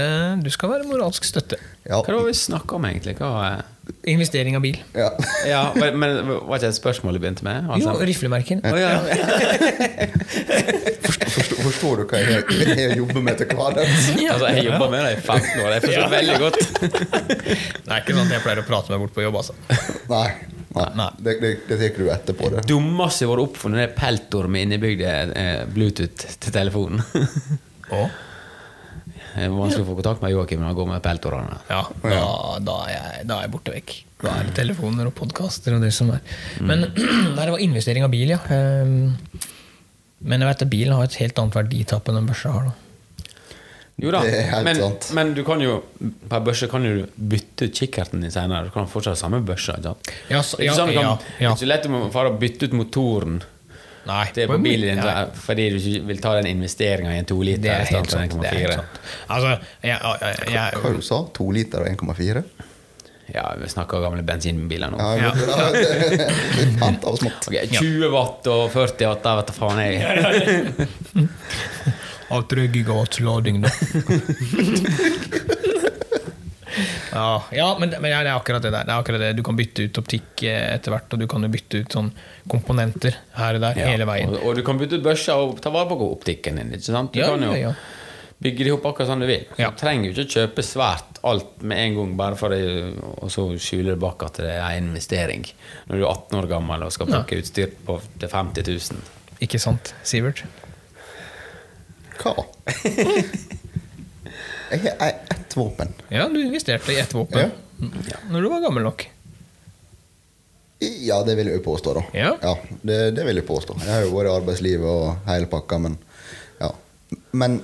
[0.41, 1.59] du skal være moralsk støtte.
[1.85, 1.99] Ja.
[2.01, 3.17] Hva var det vi snakka om, egentlig?
[3.21, 3.69] Hva, eh?
[4.13, 4.77] Investering av bil.
[4.95, 5.09] ja.
[5.49, 7.67] ja, men, men var ikke det et spørsmål du begynte med?
[7.67, 8.07] Jo, Altså?
[8.07, 8.63] riflemerken.
[8.65, 8.93] Oh, ja.
[11.03, 12.45] Forstår, forstår du hva jeg,
[12.79, 14.07] jeg jobber med til hverdags?
[14.33, 15.69] altså, jeg jobba med det i 15 år.
[15.75, 16.09] Jeg forstår Ja.
[16.15, 16.61] veldig godt.
[17.83, 19.55] Det er ikke sånn at jeg pleier å prate meg bort på jobb, altså.
[20.09, 20.29] Nei.
[20.77, 20.89] Nei.
[20.99, 21.09] Nei.
[21.19, 22.51] Det, det, det tar du etterpå.
[22.55, 22.67] Det.
[22.71, 27.03] Dummeste jeg har oppfunnet, er peltor med innebygde eh, Bluetooth til telefonen.
[29.33, 31.59] Det er vanskelig å få kontakt med Joakim når han går med peltorene.
[31.71, 32.19] Ja, da,
[32.61, 33.95] da, er jeg, da er jeg borte vekk.
[34.21, 36.21] Da er det telefoner og podkaster og det som er.
[36.61, 37.01] Men mm.
[37.39, 38.43] det var investering av bil, ja.
[38.53, 39.15] Ehm,
[40.23, 42.69] Men jeg vet at bilen har et helt annet verditap enn en børse har.
[42.69, 42.92] da.
[44.01, 44.23] Jo da,
[44.65, 44.79] men,
[45.15, 48.67] men du kan jo på en børse kan du bytte ut kikkerten din senere.
[48.67, 49.77] Du kan fortsatt ha samme børse.
[49.77, 50.13] Ikke sant?
[50.33, 51.69] Ja, så- ja, sånn kan, ja, det er ja.
[51.75, 53.43] lett å fare bytte ut motoren
[54.09, 57.21] Nei, til på på bilen din ja, fordi du ikke vil ta den investeringa i
[57.21, 57.63] en 2-liter.
[57.63, 58.35] Det er i stedet helt for sant.
[58.43, 58.59] Det er 1,4.
[58.59, 59.01] helt sant.
[59.29, 59.53] Altså,
[59.83, 61.33] jeg, jeg, jeg, Hva du sa du?
[61.39, 62.43] 2 liter og 1,4?
[63.33, 64.99] Ja, vi snakker gamle bensinbiler nå.
[64.99, 65.31] Ja, ja.
[65.71, 67.47] det er fant av smått.
[67.49, 69.95] Ok, 20 watt og 40 watt, da vet du faen jeg.
[72.33, 73.71] Har 3 gigawatts lading, da.
[77.13, 78.85] ja, ja, men, men ja, det er akkurat det der.
[78.89, 79.33] Det er akkurat det.
[79.37, 82.09] Du kan bytte ut optikk eh, etter hvert, og du kan jo bytte ut sånn
[82.51, 84.33] komponenter her og der Ja, hele veien.
[84.33, 86.73] Og, og du kan bytte ut børsa og ta vare på optikken din.
[86.79, 87.13] Ikke sant?
[87.13, 87.75] Du Ja, kan jo ja, ja.
[88.43, 89.45] bygge det opp akkurat som du vil.
[89.53, 89.69] Så.
[89.69, 93.93] Du trenger jo ikke kjøpe svært alt med en gang, bare for å så skjule
[93.93, 95.45] det bak at det er en investering.
[95.91, 99.05] Når du er 18 år gammel og skal bruke utstyr på til 50 000.
[99.45, 100.43] Ikke sant, Sivert?
[102.23, 102.33] Hva?
[104.73, 105.91] Jeg har ett våpen.
[106.09, 107.51] Ja, du investerte i ett våpen.
[108.09, 108.21] Ja.
[108.31, 109.05] Når du var gammel nok.
[110.83, 112.03] Ja, det vil jeg jo påstå, da.
[112.17, 112.55] Ja.
[112.83, 113.77] det, det vil jeg påstå.
[113.85, 115.99] Jeg har jo vært i arbeidslivet og hele pakka, men
[116.59, 116.73] ja.
[117.39, 117.61] Men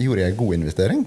[0.00, 1.06] gjorde jeg en god investering?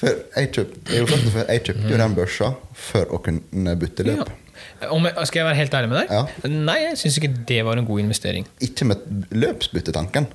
[0.00, 2.52] For jeg kjøpte, jeg, kjøpte jo den børsa
[2.88, 4.18] for å kunne bytte Ja.
[4.20, 4.36] løp.
[4.92, 6.12] Om jeg, skal jeg være helt ærlig med deg?
[6.12, 6.50] Ja.
[6.52, 8.46] Nei, jeg syns ikke det var en god investering.
[8.64, 10.28] Ikke med løpsbyttetanken.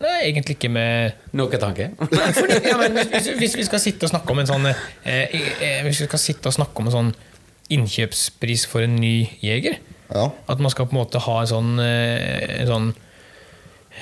[0.00, 1.90] Nei, egentlig ikke med Noe tanke?
[2.00, 5.34] Nei, fordi, ja, men hvis, hvis vi skal sitte og snakke om en sånn eh,
[5.60, 7.10] eh, Hvis vi skal sitte og snakke om en sånn
[7.70, 9.76] innkjøpspris for en ny jeger
[10.10, 10.24] Ja.
[10.50, 12.88] At man skal på en måte ha en sånn, eh, en sånn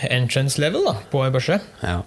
[0.09, 1.59] entrance level da, på en børse.
[1.83, 1.99] Ja.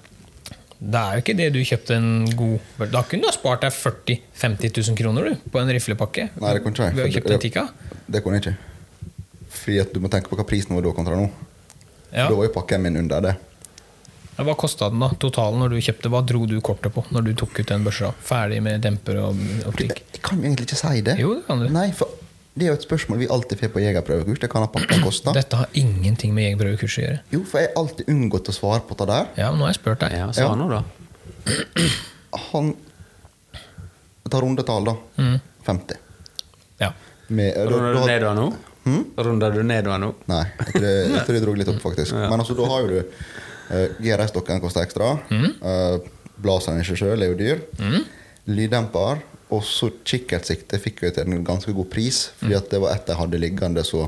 [0.82, 2.08] Det er jo ikke det du kjøpte en
[2.40, 2.72] god.
[2.96, 6.30] Da kunne du ha spart deg 40 000-50 000 kroner du, på en riflepakke.
[6.42, 7.14] Nei, det kunne jeg.
[7.20, 7.68] Kjøpe det- en Tikka.
[8.08, 8.58] Det kunne jeg ikke.
[9.60, 11.28] Fordi at du må tenke på hva prisen var da kontra nå.
[12.10, 12.26] Ja.
[12.26, 13.36] Da var jo pakken min under det.
[14.38, 16.10] Ja, Hva kosta den da, totalen når du kjøpte?
[16.14, 18.14] Hva dro du kortet på når du tok ut den børsa?
[18.26, 19.38] Ferdig med demper og
[19.70, 20.00] optikk?
[20.16, 21.18] Jeg kan jo egentlig ikke si det.
[21.22, 21.68] Jo, det kan du.
[21.74, 22.10] Nei, for
[22.56, 24.40] det er jo et spørsmål vi alltid får på jegerprøvekurs.
[24.44, 25.32] Det kan ha kosta.
[25.36, 27.20] Dette har ingenting med jegerprøvekurs å gjøre.
[27.36, 29.30] Jo, for jeg har alltid unngått å svare på det der.
[29.40, 30.16] Ja, men nå har jeg spurt deg.
[30.20, 30.82] ja, sa han nå, da?
[32.52, 32.74] Han
[34.32, 34.94] Ta rundetall, da.
[35.20, 35.40] Mm.
[35.68, 35.98] 50.
[36.80, 36.94] Ja.
[37.28, 38.46] Med, Runder du da- nedover nå?
[38.86, 39.02] Hmm?
[39.18, 40.12] Runder du nedover nå?
[40.32, 42.14] Nei, jeg tror, jeg, jeg tror jeg dro litt opp, faktisk.
[42.16, 42.30] Ja.
[42.32, 43.26] Men altså, da har jo du
[43.72, 45.16] uh, GRS-stokken koster ekstra.
[45.32, 45.52] Mm.
[45.64, 47.62] Uh, Blaseren i seg sjøl er jo dyr.
[48.50, 49.22] Lyddemper.
[49.52, 53.10] Og så kikkertsikte fikk jeg til en ganske god pris, fordi at det var et
[53.12, 54.08] jeg hadde liggende som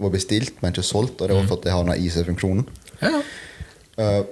[0.00, 1.20] var bestilt, men ikke solgt.
[1.20, 2.68] Og det var for at jeg har den IC-funksjonen.
[3.02, 3.20] ja.
[4.00, 4.22] Uh,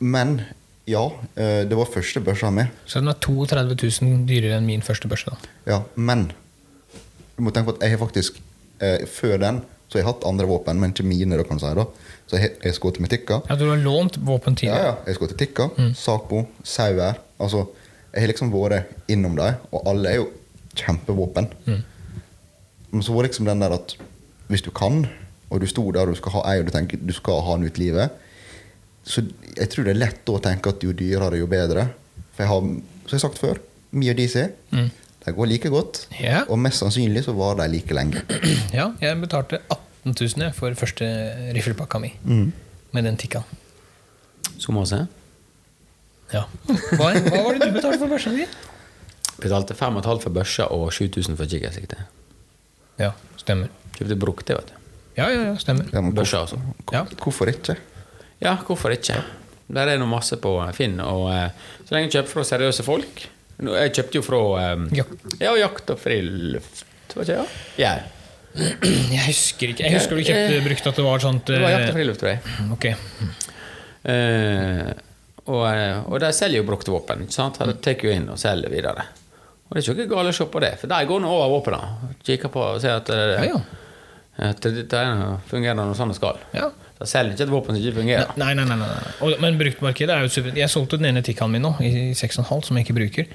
[0.00, 0.40] men
[0.88, 2.62] ja, uh, det var første børsa mi.
[2.88, 5.30] Så den var 32 000 dyrere enn min første børse.
[5.32, 5.36] da.
[5.68, 6.30] Ja, men
[7.36, 8.40] Du må tenke på at jeg har faktisk
[8.84, 11.36] eh, Før den så jeg har hatt andre våpen, men ikke mine.
[11.36, 11.84] da kan du si da
[12.30, 13.40] Så jeg jeg skutt med tikka.
[13.50, 14.84] Ja, du har lånt våpen Ja, tidligere.
[14.84, 14.94] ja.
[15.06, 15.94] Jeg har til tikka, Mm.
[15.94, 17.14] Sapo, sauer.
[17.40, 17.66] Altså,
[18.14, 20.28] jeg har liksom vært innom dem, og alle er jo
[20.76, 21.48] kjempevåpen.
[21.66, 21.82] Mm.
[22.92, 23.96] Men så var liksom den der at
[24.48, 25.06] hvis du kan,
[25.50, 27.56] og du sto der og du skal ha ei, og du tenker du skal ha
[27.56, 28.10] den ut livet
[29.04, 29.22] Så
[29.56, 31.88] jeg tror det er lett å tenke at jo dyrere, jo bedre.
[32.36, 33.58] For jeg har, som jeg har sagt før,
[33.92, 34.90] mye DC Mm.
[35.24, 36.06] De går like godt.
[36.20, 36.42] Ja.
[36.48, 38.22] Og mest sannsynlig så var de like lenge.
[38.78, 41.06] Ja, jeg betalte 18 000 for første
[41.56, 42.14] riflepakka mi.
[42.92, 43.42] Med den tikka.
[44.58, 45.06] Så se.
[46.32, 46.44] Ja.
[46.96, 48.46] Hva, hva var det du betalte for børsa di?
[49.40, 51.98] Betalte 5,5 for børsa og 7000 for kikkertsikte.
[53.00, 53.70] Ja, stemmer.
[53.96, 54.76] Kjøpte brukte, det, vet du.
[55.18, 55.88] Ja, ja, ja, stemmer.
[55.92, 56.60] Ja, Børsa, altså.
[56.92, 57.04] Ja.
[57.22, 57.76] hvorfor ikke?
[58.40, 59.18] Ja, hvorfor ikke?
[59.70, 61.00] Der er noe masse på Finn.
[61.04, 61.50] Og eh,
[61.84, 64.40] så lenge du kjøper fra seriøse folk Nå, Jeg kjøpte jo fra
[64.74, 64.88] um.
[64.96, 67.60] Ja, Jakt og friluft, var ikke det?
[67.82, 67.92] Ja.
[69.14, 69.84] Jeg husker ikke.
[69.86, 72.22] Jeg husker du kjøpte brukt at det var sånt Det var Jakt og eh, friluft,
[72.22, 72.40] tror jeg.
[72.74, 72.86] Ok.
[74.00, 74.90] Uh,
[75.50, 77.24] og, eh, og de selger jo brukte våpen.
[77.26, 77.58] Ikke sant?
[77.60, 79.06] De tar jo inn og selger videre.
[79.68, 81.52] Og det er ikke noe galt å se på det, for de går nå over
[81.52, 82.12] våpnene.
[82.26, 84.48] Kikker på og ser at, det, Ja, ja.
[84.50, 85.02] at det, det
[85.50, 86.40] fungerer noe sånn det skal.
[86.56, 86.70] Ja.
[87.00, 88.32] De selger ikke et våpen som ikke fungerer.
[88.36, 88.76] Nei, nei, nei.
[88.76, 89.12] nei, nei.
[89.24, 90.52] Og, men bruktmarkedet er jo super.
[90.60, 93.30] Jeg solgte den ene tikkaen min nå, i 6,5, som jeg ikke bruker.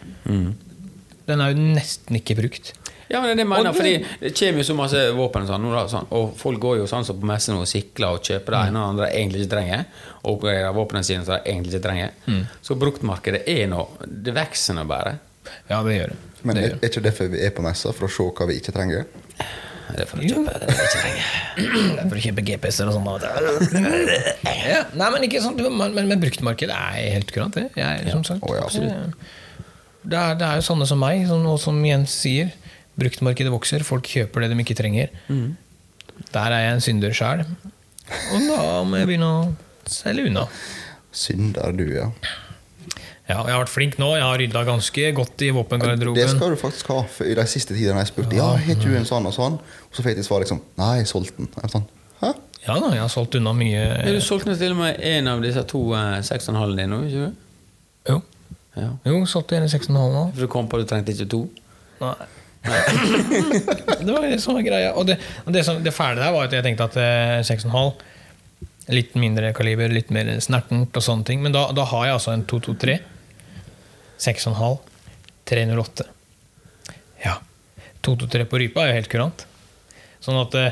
[1.25, 2.73] Den er jo nesten ikke brukt.
[3.09, 5.49] Ja, men det er det jeg mener, fordi det- kommer jo så masse våpen og
[5.49, 8.61] sånn, sånn, og folk går jo sånn som på messen og sikler og kjøper det
[8.69, 9.83] ene og andre egentlig ikke trenger,
[10.23, 12.11] og oppgraderer våpnene sine som de egentlig ikke trenger.
[12.65, 15.19] Så bruktmarkedet er nå Det vokser nå bare.
[15.69, 16.17] Ja, det gjør det.
[16.43, 16.83] Men det gjør det.
[16.83, 17.93] er ikke derfor vi er på messa?
[17.93, 19.05] For å se hva vi ikke trenger?
[19.85, 21.99] Det er for å kjøpe det er ikke trenger.
[22.01, 23.83] For å kjøpe GPS-er og sånn.
[24.65, 27.67] Ja, nei, men ikke sant Men, men, bruktmarkedet er helt kurant, det.
[27.77, 28.41] Jeg, som sagt.
[28.45, 28.65] Oh, ja.
[30.05, 32.49] Det er, det er jo sånne som meg, som, som Jens sier.
[32.97, 35.13] Bruktmarkedet vokser, folk kjøper det de ikke trenger.
[36.33, 37.45] Der er jeg en synder sjæl.
[38.33, 39.45] Og da må jeg begynne å
[39.89, 40.47] selge unna.
[41.15, 42.09] Synder du, ja.
[43.25, 44.11] Ja, jeg har vært flink nå.
[44.13, 46.99] Jeg har rydda ganske godt i Det skal du faktisk ha.
[47.09, 49.33] For I de siste tidene har jeg spurt Ja, har ikke du en sånn og
[49.33, 49.57] sånn.
[49.57, 51.49] Og så fikk jeg svar liksom Nei, jeg solgte den.
[51.63, 51.87] Jeg sånn,
[52.21, 52.33] Hæ?
[52.67, 53.81] Ja da, jeg har solgt unna mye.
[54.05, 57.25] Men Du solgte til og med en av disse to eh, 6,5 dine nå, ikke
[57.25, 57.43] du?
[58.13, 58.21] Jo,
[58.75, 58.89] Ja.
[59.09, 60.23] jo solgte en 6,5 nå.
[60.33, 61.43] For du kom på at du trengte ikke to?
[62.01, 62.15] Nei.
[64.05, 64.93] det var det som var greia.
[64.97, 67.93] Og det, og det, som, det fæle der var at jeg tenkte at eh, 6,5
[68.93, 71.39] Litt mindre kaliber, litt mer snertent og sånne ting.
[71.41, 72.99] Men da, da har jeg altså en 223.
[74.19, 74.77] 6,5.
[75.45, 76.05] 308.
[77.23, 77.37] Ja.
[78.05, 79.45] 223 på rypa er jo helt kurant.
[80.23, 80.71] Sånn at eh,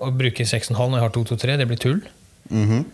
[0.00, 2.00] å bruke 6,5 når jeg har 223, det blir tull.
[2.50, 2.84] Mhm.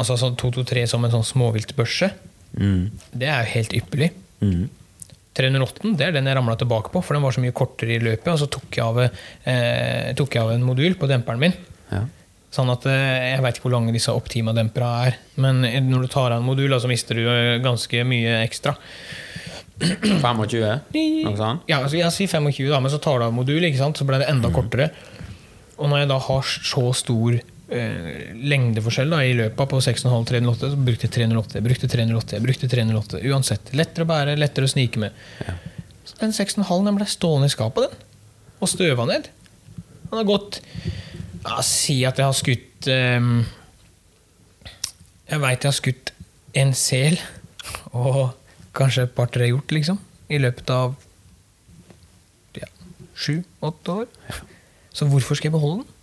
[0.00, 2.12] Altså sånn 223 som en sånn småviltbørse,
[2.50, 2.90] Mm.
[3.14, 4.08] det er jo helt ypperlig.
[4.42, 4.68] Mm.
[5.38, 8.00] 308 det er den jeg ramla tilbake på, for den var så mye kortere i
[8.02, 8.26] løpet.
[8.32, 8.98] Og så tok jeg av,
[9.46, 11.54] eh, tok jeg av en modul på demperen min.
[11.92, 12.04] Ja.
[12.50, 15.16] Sånn at eh, Jeg veit ikke hvor lange disse Optima-dempera er.
[15.36, 18.74] Men når du tar av en modul, så altså mister du eh, ganske mye ekstra.
[19.80, 20.90] 25?
[21.24, 21.64] Noe sånt?
[21.70, 24.28] Ja, altså Jeg sier 25, da, men så tar du av modul, så ble det
[24.28, 24.90] enda kortere.
[25.80, 30.80] Og når jeg da har så stor eh, lengdeforskjell da, i løpet på 6,5-308, så
[30.88, 33.22] brukte jeg 308, jeg brukte 308, jeg brukte 308.
[33.30, 33.72] Uansett.
[33.80, 35.16] Lettere å bære, lettere å snike med.
[36.04, 38.08] Så den 6,5 den ble stående i skapet, den.
[38.60, 39.30] Og støva ned.
[40.10, 43.28] Den har gått ja, Si at jeg har skutt eh,
[45.30, 46.10] Jeg veit jeg har skutt
[46.60, 47.16] en sel
[47.94, 48.34] og
[48.76, 49.98] kanskje et par-tre gjort, liksom.
[50.30, 50.94] I løpet av
[52.58, 52.68] ja,
[53.18, 54.10] sju-åtte år.
[54.94, 55.96] Så hvorfor skal jeg beholde den?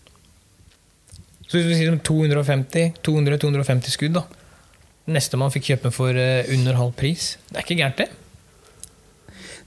[1.47, 4.25] Så hvis vi sier 250 200-250 skudd, da.
[5.07, 7.37] Nestemann fikk kjøpe for eh, under halv pris.
[7.47, 8.09] Det er ikke gærent, det.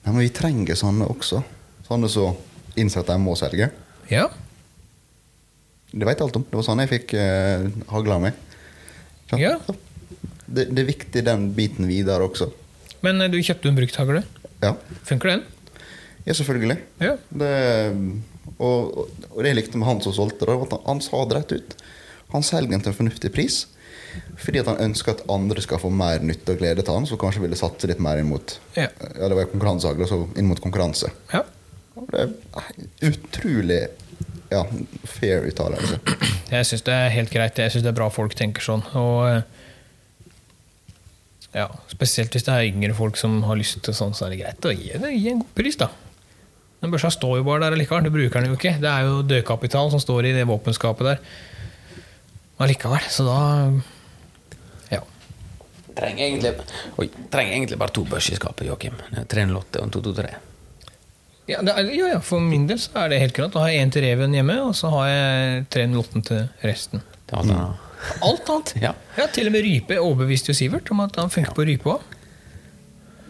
[0.05, 1.41] Nei, men vi trenger sånne også.
[1.89, 2.37] Sånne som
[2.81, 3.71] innser at de må selge.
[4.13, 4.27] Ja.
[5.91, 6.45] Det jeg alt om.
[6.47, 8.35] Det var sånn jeg fikk uh, hagla mi.
[9.41, 9.57] Ja.
[10.47, 12.51] Det, det er viktig den biten videre også.
[13.07, 14.23] Men eh, du kjøpte en brukthagle?
[14.61, 14.75] Ja,
[15.09, 15.45] Funker den?
[16.27, 16.77] ja selvfølgelig.
[17.01, 17.17] Ja.
[17.33, 17.51] Det,
[18.59, 18.99] og,
[19.31, 21.55] og, det jeg likte med han som solgte det, var at han, sa det rett
[21.57, 21.77] ut.
[22.35, 23.63] Han selger den til en fornuftig pris.
[24.41, 27.19] Fordi at han ønsker at andre skal få mer nytte og glede til han, så
[27.21, 28.89] kanskje ville satse litt mer inn mot Ja.
[28.91, 31.13] Ja, det var konkurransehagle, så inn mot konkurranse.
[31.33, 31.45] ja.
[31.99, 33.81] Og Det er utrolig
[34.51, 34.65] ja,
[35.05, 35.99] fair uttalelse.
[36.51, 37.59] Jeg syns det er helt greit.
[37.59, 38.83] Jeg syns det er bra folk tenker sånn.
[38.99, 39.43] Og eh,
[41.57, 44.41] ja, Spesielt hvis det er yngre folk som har lyst til sånn, så er det
[44.45, 45.89] greit å gi, det, gi en god pris, da.
[46.81, 48.07] Den børsa står jo bare der allikevel.
[48.07, 48.77] Du bruker den jo ikke.
[48.81, 51.19] Det er jo dødkapital som står i det våpenskapet der.
[52.65, 53.05] Allikevel.
[53.13, 53.41] Så da
[54.95, 55.03] Ja.
[55.97, 56.55] Trenger egentlig,
[56.97, 58.97] oi, trenger egentlig bare to børser i skapet, Joakim.
[59.13, 60.33] Er 308 og 223.
[61.51, 63.53] Ja, det er, ja, ja, for min del så er det helt greit.
[63.53, 67.03] Da har jeg én til reven hjemme, og så har jeg 308 til resten.
[67.27, 67.90] Det er alt annet.
[68.25, 68.73] Alt annet.
[68.81, 68.93] Ja.
[69.35, 72.01] Til og med rype overbeviste jo Sivert om at han funker på rype òg.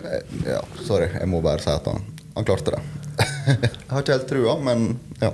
[0.04, 1.08] Eh, Ja, sorry.
[1.12, 2.04] Jeg må bare si at han,
[2.36, 2.82] han klarte det.
[3.50, 4.86] jeg har ikke helt trua, men
[5.20, 5.32] ja.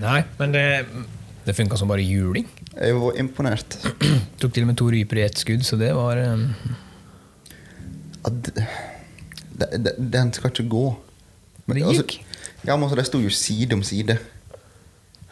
[0.00, 0.64] Nei, men det,
[1.44, 2.46] det funka som bare juling.
[2.76, 3.78] Jeg var imponert.
[4.40, 6.46] Tok til og med to ryper i ett skudd, så det var um,
[8.24, 9.66] Ja,
[9.98, 10.84] Den skal ikke gå.
[11.70, 12.14] Det altså, gikk.
[12.66, 14.16] ja, men altså, De sto jo side om side.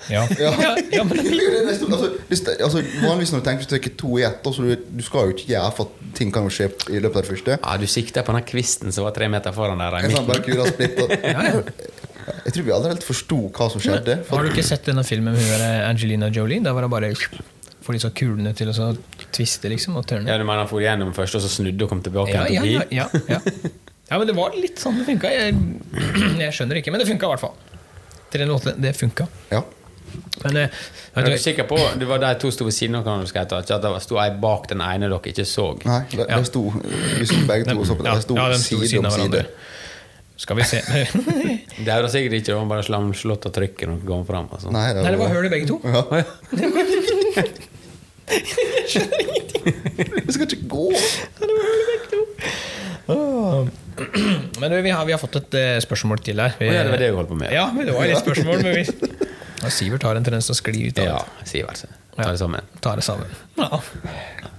[0.15, 0.23] Ja.
[0.41, 0.53] Ja.
[0.93, 4.19] ja, men Det sto- altså, det altså, vanligvis når du tenker Hvis du tenker to
[4.19, 6.71] i ett, altså, du, du skal jo ikke gjøre for at ting kan jo skje
[6.91, 7.59] i løpet av det første.
[7.59, 9.99] Ja, du sikter på den kvisten som var tre meter foran der.
[10.01, 10.17] Jeg,
[11.29, 11.63] En.
[12.45, 14.19] Jeg tror vi aldri helt forsto hva som skjedde.
[14.29, 16.61] Har du ikke sett denne filmen med der Angelina Jolie?
[16.65, 17.13] Der var det bare
[17.89, 18.91] får disse kulene til å så
[19.33, 20.29] tviste liksom og tørne.
[20.29, 22.65] Ja, du mener han for gjennom først, og så snudde og kom tilbake Ja, ja,
[22.69, 23.39] ja, ja, ja.
[24.11, 25.31] ja, men det var litt sånn det funka.
[25.33, 25.57] Jeg,
[26.45, 27.57] jeg skjønner ikke, men det funka i hvert fall.
[28.35, 29.29] 308, det funka.
[29.55, 29.63] Ja.
[30.45, 30.63] Men eh,
[31.15, 33.27] Er vet du du, sikker på Det var de to sto ved siden av hverandre,
[33.29, 35.67] jeg ikke at det sto ei bak den ene dere ikke så?
[35.89, 36.37] Nei, de, Ja.
[36.47, 38.13] sto Vi sto begge to og så på det.
[38.15, 39.17] De sto ja, de sto side om side.
[39.17, 39.45] hverandre.
[40.39, 40.79] Skal vi se
[41.85, 44.47] Det er da sikkert ikke, det var bare slamslått av trykket når dere kom fram.
[44.55, 44.69] Altså.
[44.75, 45.77] Nei, Nei, det var høl i begge to.
[45.83, 45.89] Ja.
[48.29, 50.93] Det skal ikke gå!
[54.61, 56.53] Men vi har, vi har fått et eh, spørsmål til her.
[56.61, 57.49] Vi, ja, det var det jeg holdt på med.
[57.55, 58.57] Ja, men det var litt spørsmål.
[58.63, 58.85] Men vi,
[59.63, 61.19] ja, Sivert har en tendens til å skli ut av Ja.
[61.49, 61.85] Sivert.
[62.19, 62.63] Ta det sammen.
[62.83, 63.29] Ta det sammen.
[63.59, 63.79] Ja.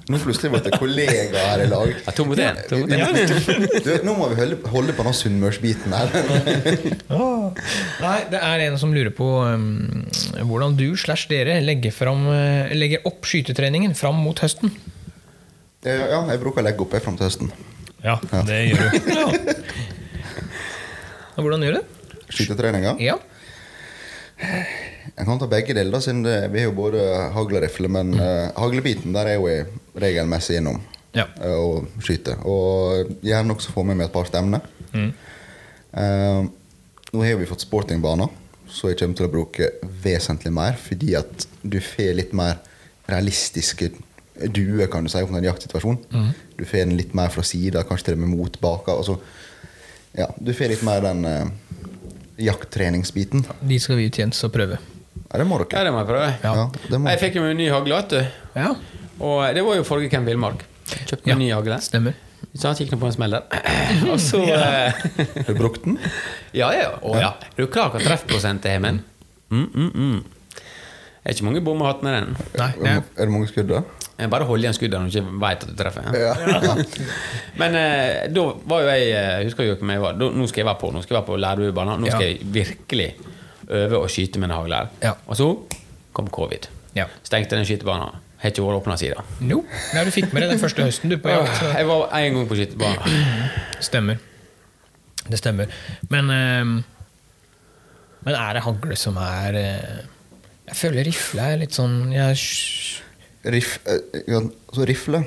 [0.10, 1.89] Nå plutselig ble det kollegaer her i lag.
[2.06, 2.56] Ja, to mot én.
[4.08, 6.08] Nå må vi holde, holde på den sunnmørsbiten her.
[8.06, 9.68] Nei, det er en som lurer på um,
[10.50, 14.70] hvordan du slash dere legger, fram, eh, legger opp skytetreningen fram mot høsten.
[15.86, 17.54] Ja, ja, jeg bruker å legge opp jeg fram til høsten.
[18.02, 18.16] Ja,
[18.47, 18.89] det gjør du.
[19.20, 19.28] Ja.
[21.43, 21.86] Hvordan gjør du det?
[22.34, 22.95] Skytetreninga.
[23.00, 23.16] Ja.
[24.39, 27.01] Jeg kan ta begge deler, siden vi har jo både
[27.35, 27.89] hagle og rifle.
[27.91, 29.67] Men uh, haglebiten der er jo jeg
[29.99, 30.79] regelmessig innom
[31.15, 31.25] Ja.
[31.41, 32.39] uh, og skyter.
[32.47, 34.63] Og gjerne også få med meg et par stemner.
[34.93, 35.11] Mm.
[35.91, 36.45] Uh,
[37.09, 38.29] nå har vi fått sportingbaner,
[38.69, 39.71] så jeg kommer til å bruke
[40.03, 40.77] vesentlig mer.
[40.79, 42.61] Fordi at du får litt mer
[43.09, 43.91] realistiske
[44.53, 45.97] duer, kan du si, om en jaktsituasjon.
[46.13, 46.29] Mm.
[46.59, 48.95] Du får den litt mer fra sida, kanskje til og med mot baka.
[48.95, 49.17] Altså,
[50.15, 51.25] ja, du får litt mer den
[52.39, 53.43] jakttreningsbiten.
[53.61, 54.79] De skal vi ut Jens og prøve.
[55.29, 56.29] Ja, det må Ja, det må jeg prøve.
[56.43, 56.53] Ja.
[56.55, 57.09] Ja, det må.
[57.11, 58.87] Jeg fikk jo meg en ny hagle, vet du.
[59.19, 60.63] Og det var jo forrige Camp Villmark.
[61.05, 61.33] Kjøpte Ja.
[61.35, 61.77] en ny hagle.
[61.81, 62.13] stemmer.
[62.55, 63.43] Så han gikk nå på en smell der.
[64.11, 64.89] Og så ja.
[64.89, 65.99] Har du brukt den?
[66.55, 66.95] Ja, ja.
[67.03, 67.33] Å, ja.
[67.57, 69.03] Er du klar hva treffprosentet er, men?
[69.51, 70.23] Mm, mm, mm.
[71.19, 72.37] Det er ikke mange bommer hatt med den.
[72.57, 73.01] Nei, Er det ja.
[73.19, 73.83] Er det mange skudd der?
[74.20, 76.07] Jeg bare hold igjen skuddet når du ikke veit at du treffer.
[76.20, 76.34] Ja.
[76.36, 76.74] ja.
[77.61, 80.17] Men eh, da var jo jeg eh, Husker jo hvem jeg var.
[80.20, 82.01] Da, nå skal jeg være på Nå skal jeg være på lærerbanen.
[82.03, 82.32] Nå skal Ja.
[82.34, 83.09] jeg virkelig
[83.70, 84.82] øve å skyte med en hagle.
[85.05, 85.13] Ja.
[85.30, 85.47] Og så
[86.17, 86.67] kom covid.
[86.97, 87.05] Ja.
[87.24, 88.17] Stengte den skytebanen.
[88.39, 89.26] Har ikke vært åpna siden.
[89.43, 89.61] No.
[89.93, 91.57] Nei, du fikk med deg den første høsten du på jakt.
[91.59, 93.49] så- Jeg var en gang på skytebanen.
[93.84, 94.17] Stemmer.
[95.30, 95.67] Det stemmer.
[96.09, 96.63] Men eh,
[98.26, 99.99] Men er det hagle som er eh,
[100.67, 102.39] Jeg føler rifle er litt sånn jeg,
[103.52, 104.41] Riff, eh, ja,
[104.86, 105.24] rifle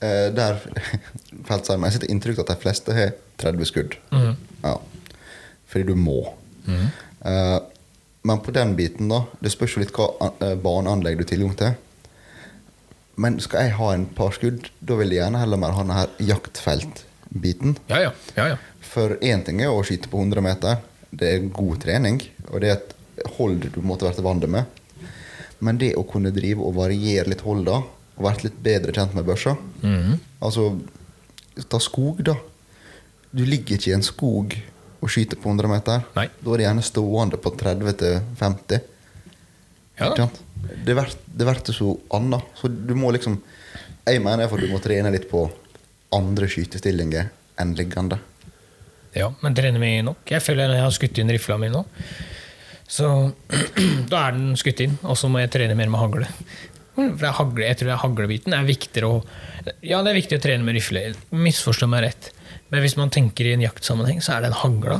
[0.00, 0.58] eh, Der
[1.48, 3.94] feltsarmen Jeg sitter inntrykk av at de fleste har 30 skudd.
[4.12, 4.34] Mm.
[4.62, 4.76] Ja.
[5.66, 6.20] Fordi du må.
[6.68, 7.58] Eh,
[8.22, 10.30] men på den biten, da Det spørs jo litt hva
[10.62, 11.72] baneanlegg du har tilgang til.
[13.22, 16.28] Men skal jeg ha en par skudd, da vil jeg gjerne heller mer ha denne
[16.30, 17.76] jaktfeltbiten.
[17.90, 18.12] Ja, ja.
[18.38, 18.60] ja, ja.
[18.92, 20.80] For én ting er å skyte på 100 meter.
[21.10, 22.94] Det er god trening, og det er et
[23.36, 24.80] hold du måtte vært vant med.
[25.62, 27.78] Men det å kunne drive og variere litt hold da,
[28.16, 30.16] og vært litt bedre kjent med børsa mm.
[30.44, 30.66] Altså,
[31.70, 32.34] ta skog, da.
[33.32, 34.56] Du ligger ikke i en skog
[35.02, 36.02] og skyter på 100 meter.
[36.16, 36.26] Nei.
[36.42, 38.88] Da er det gjerne stående på 30 til 50.
[40.02, 40.28] Ja.
[40.86, 42.52] Det blir så annet.
[42.58, 43.40] Så du må liksom
[44.06, 45.44] Jeg mener for du må trene litt på
[46.12, 47.28] andre skytestillinger
[47.62, 48.18] enn liggende.
[49.14, 50.24] Ja, men trener vi nok?
[50.26, 51.84] Jeg føler jeg har skutt inn rifla mi nå,
[52.88, 53.08] så
[54.12, 56.28] da er den skutt inn, og så må jeg trene mer med hagle.
[56.96, 59.20] For hagle, jeg tror haglebiten er viktigere å
[59.80, 62.32] Ja, det er viktig å trene med rifle, misforstå meg rett.
[62.72, 64.98] Men hvis man tenker i en jaktsammenheng, så er det en hagla.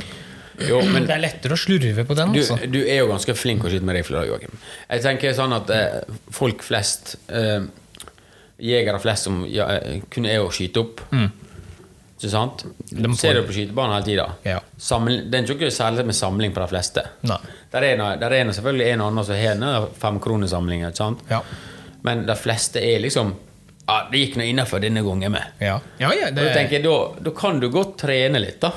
[0.61, 2.33] Jo, men det er lettere å slurve på den.
[2.33, 2.57] du, Altså.
[2.69, 4.53] du er jo ganske flink å skyte med rifle, Joakim.
[4.89, 7.65] Jeg tenker sånn at eh, folk flest eh,
[8.63, 11.01] Jegere flest som ja, kunne kun er å skyte opp.
[12.23, 12.61] Ikke sant?
[12.89, 14.25] De Ser du på skytebanen hele tida.
[14.47, 14.59] Ja.
[14.79, 17.01] Samling- Det er ikke særlig med samling på de fleste.
[17.27, 17.37] Nei.
[17.73, 20.85] Der er, noe- der er noe selvfølgelig en og annen som har en femkronesamling.
[20.87, 21.19] ikke sant?
[21.29, 21.41] Ja.
[22.03, 23.33] Men de fleste er liksom
[23.87, 25.43] ja, Det gikk nå innafor denne gangen med.
[25.59, 28.71] Ja, ja, ja det tenker da, da kan du godt trene litt, da.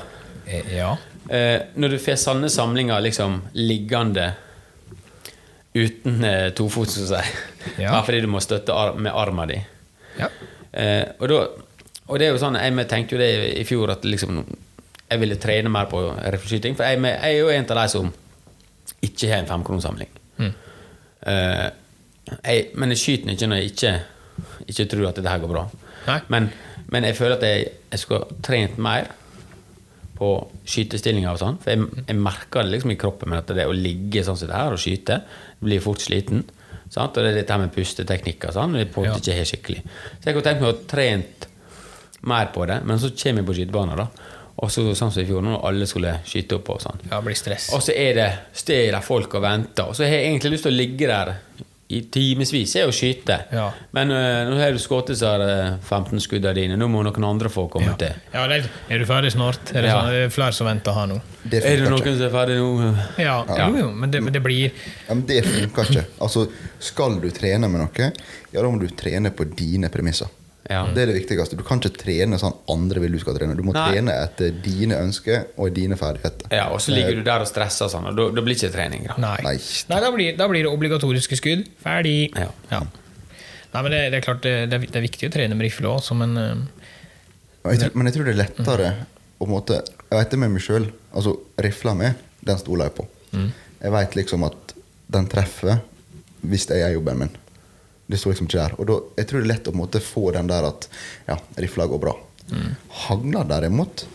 [0.45, 0.97] Eh, Ja.
[1.29, 4.33] eh, Når du får sanne samlinger liksom liggende
[5.73, 8.01] uten eh, tofot, skal jeg si, Ja.
[8.03, 9.61] fordi du må støtte ar med armen din
[10.19, 10.27] Ja.
[10.73, 11.47] Eh, og, da,
[12.07, 14.39] og det er jo sånn, jeg tenkte jo det i fjor at liksom,
[15.07, 16.01] jeg ville trene mer på
[16.33, 16.77] rifleskyting.
[16.77, 18.13] For jeg, jeg er jo en av de som
[19.03, 20.09] ikke har en femkronesamling.
[20.39, 20.53] Mm.
[21.27, 21.67] Uh,
[22.43, 23.93] jeg, men jeg skyter ikke når jeg ikke,
[24.67, 25.67] ikke tror at dette her går bra.
[26.31, 26.49] Men,
[26.93, 29.09] men jeg føler at jeg, jeg skulle ha trent mer
[30.17, 30.29] på
[30.65, 31.59] skytestillinger og sånn.
[31.61, 34.49] For jeg, jeg merker det liksom i kroppen min at det å ligge sånn som
[34.49, 35.19] det her og skyte,
[35.63, 36.45] blir fort sliten.
[36.87, 37.17] Sant?
[37.17, 39.17] Og det er dette her med pusteteknikker og sånn, og det på Ja.
[39.19, 39.83] ikke helt skikkelig.
[39.83, 41.47] Så jeg kunne tenkt meg å trent
[42.21, 44.07] mer på det, men så kommer vi på skytebanen, da.
[44.57, 47.03] Og så sånn som i fjor, når alle skulle skyte opp og sånn.
[47.11, 47.69] Ja, blir stress.
[47.77, 50.65] Og så er det sted der folk og venter, og så har jeg egentlig lyst
[50.65, 51.35] til å ligge der
[51.87, 53.37] i timevis og skyte.
[53.53, 53.69] Ja.
[53.95, 57.51] Men øh, nå har du skutt disse øh, 15 skuddene dine, nå må noen andre
[57.53, 57.99] få komme ja.
[58.01, 58.17] til.
[58.33, 59.71] Ja, det er, er du ferdig snart?
[59.71, 60.01] Er det, Ja.
[60.01, 61.21] sånn, det er flere som venter her nå?
[61.45, 62.15] Det Er det noen ikke.
[62.17, 62.89] som er ferdig nå?
[63.23, 63.69] Ja, Ja.
[63.69, 66.05] Jo, jo, men det, men det blir Ja, men det funker ikke.
[66.19, 66.47] Altså,
[66.89, 68.11] skal du trene med noe,
[68.51, 70.27] ja, da må du trene på dine premisser.
[70.67, 70.81] Ja.
[70.91, 71.55] Det er det viktigste.
[71.55, 73.55] Du kan ikke trene sånn andre vil du skal trene.
[73.55, 73.85] Du må Nei.
[73.93, 76.51] trene etter dine ønsker og dine ferdigheter.
[76.51, 79.07] Ja, og så ligger du der og stresser sånn, og da, blir det ikke trening.
[79.07, 79.15] Da.
[79.23, 79.37] Nei.
[79.45, 79.55] Nei.
[79.91, 81.67] Nei, da, blir, da blir det obligatoriske skudd.
[81.83, 82.17] Ferdig.
[82.35, 82.49] Ja.
[82.73, 85.67] Nei, men det, det er klart det, det, er, det er viktig å trene med
[85.67, 86.53] rifle òg, men eh,
[87.67, 88.91] jeg, tror, men jeg tror det er lettere
[89.37, 90.85] å på en måte Jeg vet det med meg sjøl.
[91.11, 92.11] Altså, rifla mi,
[92.47, 93.07] den stoler jeg på.
[93.77, 94.73] Jeg veit liksom at
[95.13, 95.81] den treffer
[96.47, 97.35] hvis jeg gjør jobben min.
[98.07, 98.75] Det står liksom ikke der.
[98.79, 100.87] Og da, jeg tror det er lett å på en måte få den der at
[101.27, 102.13] ja, rifla går bra.
[103.03, 104.05] Hagla derimot,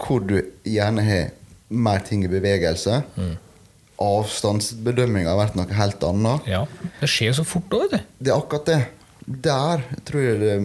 [0.00, 1.26] hvor du gjerne har
[1.68, 3.02] mer ting i bevegelse.
[3.98, 6.46] Avstandsbedømminga har vært noe helt annet.
[6.48, 6.62] ja.
[7.00, 8.14] Det skjer så fort òg, vet du.
[8.24, 8.78] Det er akkurat det.
[9.28, 10.62] Der tror jeg det er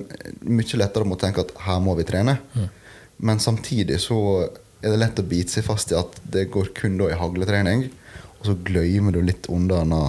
[0.47, 2.37] mye lettere å tenke at her må vi trene.
[3.19, 4.17] Men samtidig så
[4.83, 7.89] er det lett å bite seg fast i at det går kun da i hagletrening,
[8.39, 10.01] og så glemmer du litt unna denne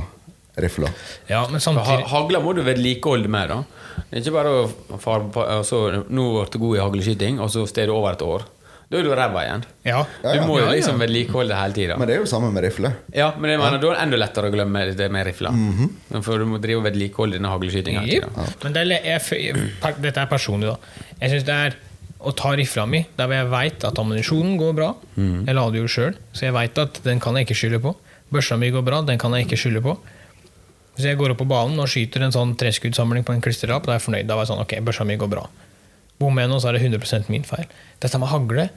[0.61, 0.91] rifla.
[1.29, 3.63] Ja, men samtidig Hagla må du vedlikeholde da
[4.11, 7.51] Det er ikke bare å fare på altså, Nå ble du god i hagleskyting, og
[7.51, 8.45] så står du over et år.
[8.91, 9.63] Da er du ræva igjen.
[9.83, 10.03] Ja.
[10.23, 10.75] Ja, Du må jo Ja, ja.
[10.77, 11.97] liksom vedlikeholde det hele tida.
[11.99, 12.93] Men det er jo det samme med rifle.
[13.15, 15.51] Ja, men jeg mener, da er det enda lettere å glemme det med rifla.
[15.51, 15.91] Mhm.
[16.23, 18.05] For du må drive og vedlikeholde denne hagleskytinga.
[18.63, 19.67] Men det er, jeg,
[20.05, 20.77] dette er personlig, da.
[21.21, 21.77] Jeg synes det er
[22.25, 24.91] å ta rifla mi der hvor jeg veit at ammunisjonen går bra.
[25.17, 27.95] Jeg lader jo sjøl, så jeg veit at den kan jeg ikke skylde på.
[28.33, 29.97] Børsa mi går bra, den kan jeg ikke skylde på.
[30.95, 33.95] Hvis jeg går opp på banen og skyter en sånn treskuddsamling på en klisterlapp, da
[33.95, 34.29] er jeg fornøyd.
[34.31, 35.45] Da var jeg sånn, ok, børsa mi går bra.
[36.23, 37.67] Bommer jeg nå, så er det 100% min feil.
[38.03, 38.69] Dette med hagle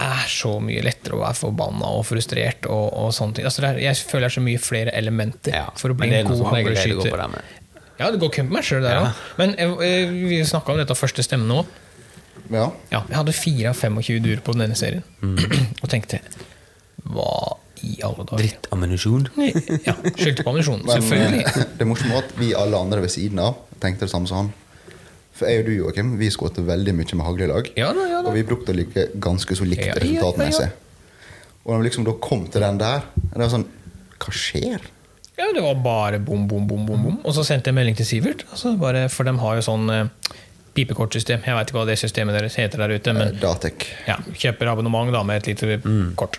[0.00, 2.68] er så mye lettere å være forbanna og frustrert.
[2.70, 3.48] og, og sånne ting.
[3.50, 6.12] Altså, det er, jeg føler det er så mye flere elementer Ja, for å bli
[6.14, 7.36] en god hagleskyter.
[8.00, 9.08] Ja, det går kun på meg sjøl der Ja.
[9.36, 11.64] Men eh, eh, vi snakka om dette første stemmen nå.
[12.50, 12.70] Ja.
[12.90, 15.04] Ja, jeg hadde 4 av 25 duer på denne serien.
[15.82, 16.22] Og tenkte
[17.10, 18.42] Hva i alle dager?
[18.44, 19.28] Drittammunisjon.
[19.86, 20.84] Ja, Skyldte på ammunisjonen.
[20.88, 21.44] Selvfølgelig.
[21.46, 24.36] eh, det morsomme var at vi alle andre ved siden av tenkte det samme som
[24.44, 24.52] han.
[25.40, 27.68] For jeg og du, Joakim, vi skjøt veldig mye med hagle i lag.
[27.80, 28.28] Ja da, ja da.
[28.28, 30.68] Og vi brukte å like ganske så likt resultatmessig.
[30.68, 30.86] ja, ja.
[31.64, 33.66] Og når vi liksom da kom til den der, det var sånn
[34.20, 34.84] Hva skjer?
[35.40, 37.18] Ja, det var bare bom, bom, bom, bom, bom.
[37.24, 38.44] Og så sendte jeg melding til Sivert.
[38.52, 40.34] Altså bare, for de har jo sånn eh,
[40.76, 41.40] pipekortsystem.
[41.46, 43.14] Jeg veit ikke hva det systemet deres heter der ute.
[43.16, 43.86] men Eh, Datec.
[44.08, 45.78] Ja, kjøper abonnement da med et lite
[46.20, 46.36] kort.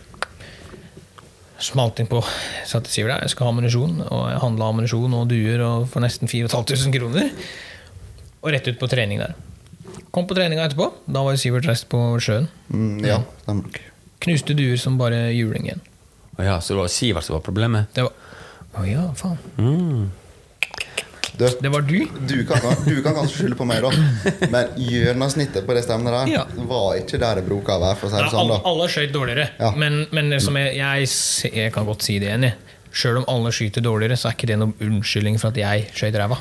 [1.61, 2.21] Smalt inn på
[2.65, 5.85] sa til Sivert der, jeg skal ha ammunisjon, og jeg handla ammunisjon og duer og
[5.91, 7.29] for nesten 4500 kroner.
[8.41, 9.35] Og rett ut på trening der.
[10.11, 10.89] Kom på treninga etterpå.
[11.05, 12.49] Da var Sivert reist på sjøen.
[12.73, 13.77] Mm, ja, stemmer nok.
[14.21, 15.85] Knuste duer som bare juling igjen.
[16.37, 17.93] Å ja, så det var Sivert som var problemet?
[17.95, 18.17] Det var
[18.81, 19.37] Å ja, faen.
[19.59, 20.09] Mm.
[21.37, 21.99] Du, Det var du?
[22.27, 23.91] du, kan, du kan kanskje skylde på meg, da,
[24.51, 26.43] men gjennomsnittet på det stevnet der Ja.
[26.67, 27.97] var ikke der det bruker å være.
[28.01, 29.47] For å si det det sånn da alle skøyt dårligere.
[29.59, 29.71] Ja.
[29.79, 31.07] Men, men som jeg, jeg,
[31.55, 32.51] jeg kan godt si det igjen.
[32.91, 36.17] Sjøl om alle skyter dårligere, så er ikke det noen unnskyldning for at jeg skøyt
[36.19, 36.37] ræva.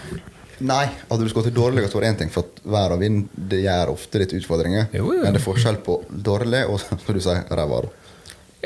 [0.61, 3.31] Nei, hadde du skutt dårlig, så var det én ting, for at vær og vind
[3.33, 4.91] det gjør ofte litt utfordringer.
[4.93, 5.23] Jo, jo.
[5.23, 7.79] Men det er forskjell på dårlig og som du sier, ræva.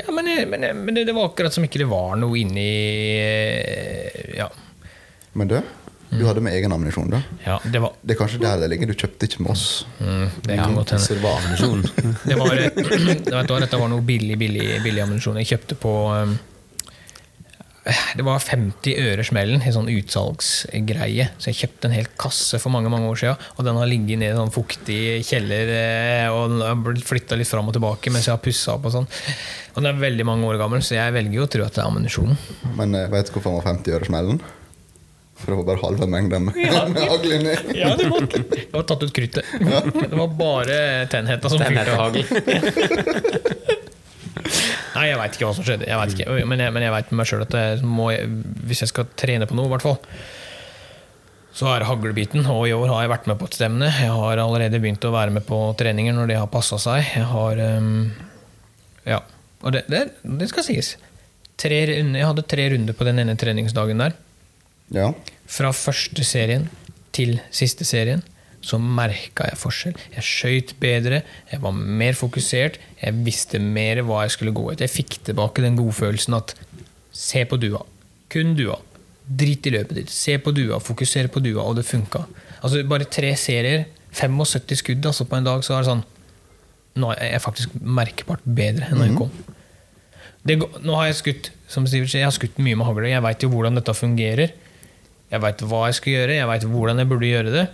[0.01, 2.65] Ja, men, men, men det, det var akkurat som ikke det var noe inni
[3.21, 4.49] eh, Ja.
[5.39, 5.55] Men du,
[6.09, 7.19] du hadde med egen ammunisjon, da.
[7.45, 8.91] ja det var Det er kanskje der det ligger.
[8.91, 9.85] Du kjøpte ikke med oss.
[9.99, 11.15] mm, Det kan godt hende.
[11.15, 11.39] Det var.
[12.29, 15.39] Det var, eh, hva, dette var noe billig, billig, billig ammunisjon.
[15.41, 16.35] Jeg kjøpte på um,
[18.17, 21.27] Det var 50 øre smellen, en sånn utsalgsgreie.
[21.37, 23.43] Så jeg kjøpte en hel kasse for mange mange år siden.
[23.57, 27.05] Og den har ligget nede i en sånn fuktig kjeller eh, og den har blitt
[27.05, 28.87] flytta litt fram og tilbake mens jeg har pussa opp.
[28.89, 29.09] Og sånn
[29.75, 31.83] Og den er veldig mange år gammel, så jeg velger jo å tro at det
[31.83, 32.37] er ammunisjonen.
[32.79, 34.41] Men vet du hvorfor den var 50 øre smellen?
[35.35, 36.85] For det var bare halve mengden med Ja.
[36.87, 37.55] med hagle inni.
[37.75, 39.43] Ja, det var, det var tatt ut kruttet.
[39.59, 40.77] Det var bare
[41.11, 42.21] tennheta som fyrte hagl.
[44.95, 45.87] Nei, jeg veit ikke hva som skjedde.
[45.89, 46.39] Jeg vet ikke.
[46.47, 48.09] Men jeg, men jeg vet med meg sjøl at jeg må,
[48.69, 49.97] hvis jeg skal trene på noe, i hvert fall,
[51.55, 52.45] så er det haglebiten.
[52.51, 53.89] Og i år har jeg vært med på et stevne.
[53.91, 57.03] Jeg har allerede begynt å være med på treninger når det har passa seg.
[57.15, 57.91] Jeg har um,
[59.07, 59.19] Ja.
[59.65, 60.01] Og det, det,
[60.39, 60.93] det skal sies.
[61.59, 64.15] Tre, jeg hadde tre runder på den ene treningsdagen der.
[64.93, 65.11] Ja.
[65.49, 66.69] Fra første serien
[67.15, 68.23] til siste serien
[68.65, 69.97] så merka jeg forskjell.
[70.15, 71.21] Jeg skøyt bedre,
[71.51, 74.87] jeg var mer fokusert, jeg visste mer hva jeg skulle gå etter.
[74.87, 76.55] Jeg fikk tilbake den godfølelsen at
[77.15, 77.83] se på dua.
[78.33, 78.79] Kun dua.
[79.25, 80.13] Drit i løpet ditt.
[80.13, 82.25] Se på dua, fokuser på dua, og det funka.
[82.61, 86.05] Altså, bare tre serier, 75 skudd altså, på en dag, så er det sånn
[86.95, 89.31] Nå er jeg faktisk merkbart bedre enn da jeg kom.
[90.47, 90.55] Det,
[90.85, 93.09] nå har jeg skutt som Sivert sier, jeg har skutt mye med hagle.
[93.11, 94.53] Jeg veit jo hvordan dette fungerer.
[95.35, 97.65] Jeg veit hva jeg skal gjøre, jeg veit hvordan jeg burde gjøre det.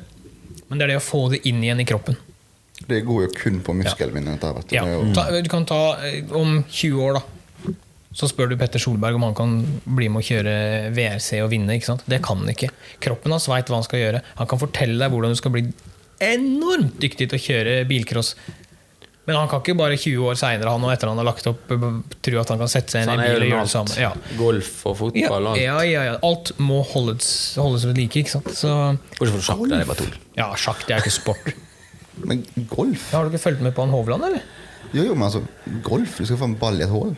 [0.68, 2.18] Men det er det å få det inn igjen i kroppen.
[2.90, 4.42] Det går jo kun på muskelminnet.
[4.42, 4.54] Ja.
[4.58, 4.76] vet du.
[4.76, 4.86] Ja.
[5.16, 7.76] Ta, du kan ta eh, Om 20 år, da.
[8.18, 9.54] Så spør du Petter Solberg om han kan
[9.86, 10.54] bli med å kjøre
[10.96, 11.78] VRC og vinne.
[11.78, 12.04] ikke sant?
[12.12, 12.72] Det kan han ikke.
[13.04, 14.24] Kroppen hans veit hva han skal gjøre.
[14.42, 15.64] Han kan fortelle deg hvordan du skal bli
[16.22, 18.34] enormt dyktig til å kjøre bilcross.
[19.28, 21.68] Men han kan ikke bare 20 år seinere, han og etter han har lagt opp,
[22.26, 23.98] tro at han kan sette seg inn i bil og gjøre det samme.
[24.02, 24.10] Ja.
[24.40, 25.62] Golf og fotball og alt.
[25.62, 26.16] ja, ja, ja.
[26.26, 27.28] Alt må holdes,
[27.62, 28.24] holdes ved like.
[28.24, 28.50] ikke sant?
[28.58, 28.72] Så,
[29.20, 30.16] Bortsett fra sjakk, det er bare tull.
[30.40, 31.52] ja, sjakk det er ikke sport.
[32.28, 32.42] Men
[32.72, 33.12] golf?
[33.12, 34.42] Ja, har du ikke fulgt med på han Hovland, eller?
[34.92, 35.40] Jo, jo, men altså,
[35.86, 37.14] golf Du skal få en ball i et hull.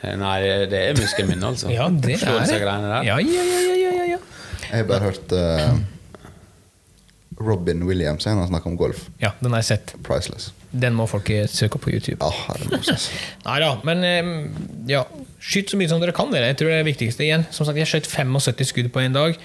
[0.00, 0.38] Eh, Nei,
[0.70, 1.68] det- er muskelminne, altså.
[1.70, 2.60] Ja, det er det.
[2.62, 4.18] Ja, ja, ja, ja, ja, ja.
[4.64, 5.76] Jeg har bare hørt uh,
[7.38, 9.08] Robin Williams snakke om golf.
[9.20, 9.94] ja, den har jeg sett.
[10.02, 10.52] Priceless.
[10.74, 12.18] Den må folk søke opp på YouTube.
[12.18, 12.80] Ja, herre
[13.46, 14.02] Nei da, men
[14.90, 15.04] ja,
[15.38, 16.48] skyt så mye som dere kan, dere.
[16.50, 17.44] Jeg tror det er det viktigste igjen.
[17.54, 19.38] Som sagt, jeg skjøt 75 skudd på en dag,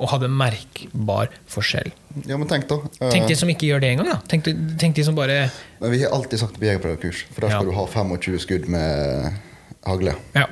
[0.00, 1.90] og hadde merkbar forskjell.
[2.24, 2.78] Ja, men tenk, da.
[3.04, 4.20] eh, Tenk de som ikke gjør det engang, da.
[4.32, 5.50] Tenk, de- tenk de som bare
[5.82, 7.58] men vi har alltid sagt på jegerprøvekurs, for der Ja.
[7.60, 9.36] skal du ha 25 skudd med
[9.84, 10.14] hagle.
[10.34, 10.46] Ja.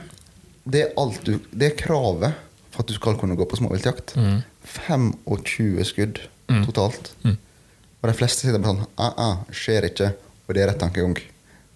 [0.68, 2.34] Det er, alt du, det er kravet
[2.70, 4.12] for at du skal kunne gå på småviltjakt.
[4.20, 4.42] Mm.
[4.76, 6.20] 25 skudd
[6.68, 7.14] totalt.
[8.00, 10.12] Og de fleste sitter bare sånn ah, ah, Skjer ikke.
[10.46, 11.16] Og det er rett tankegang.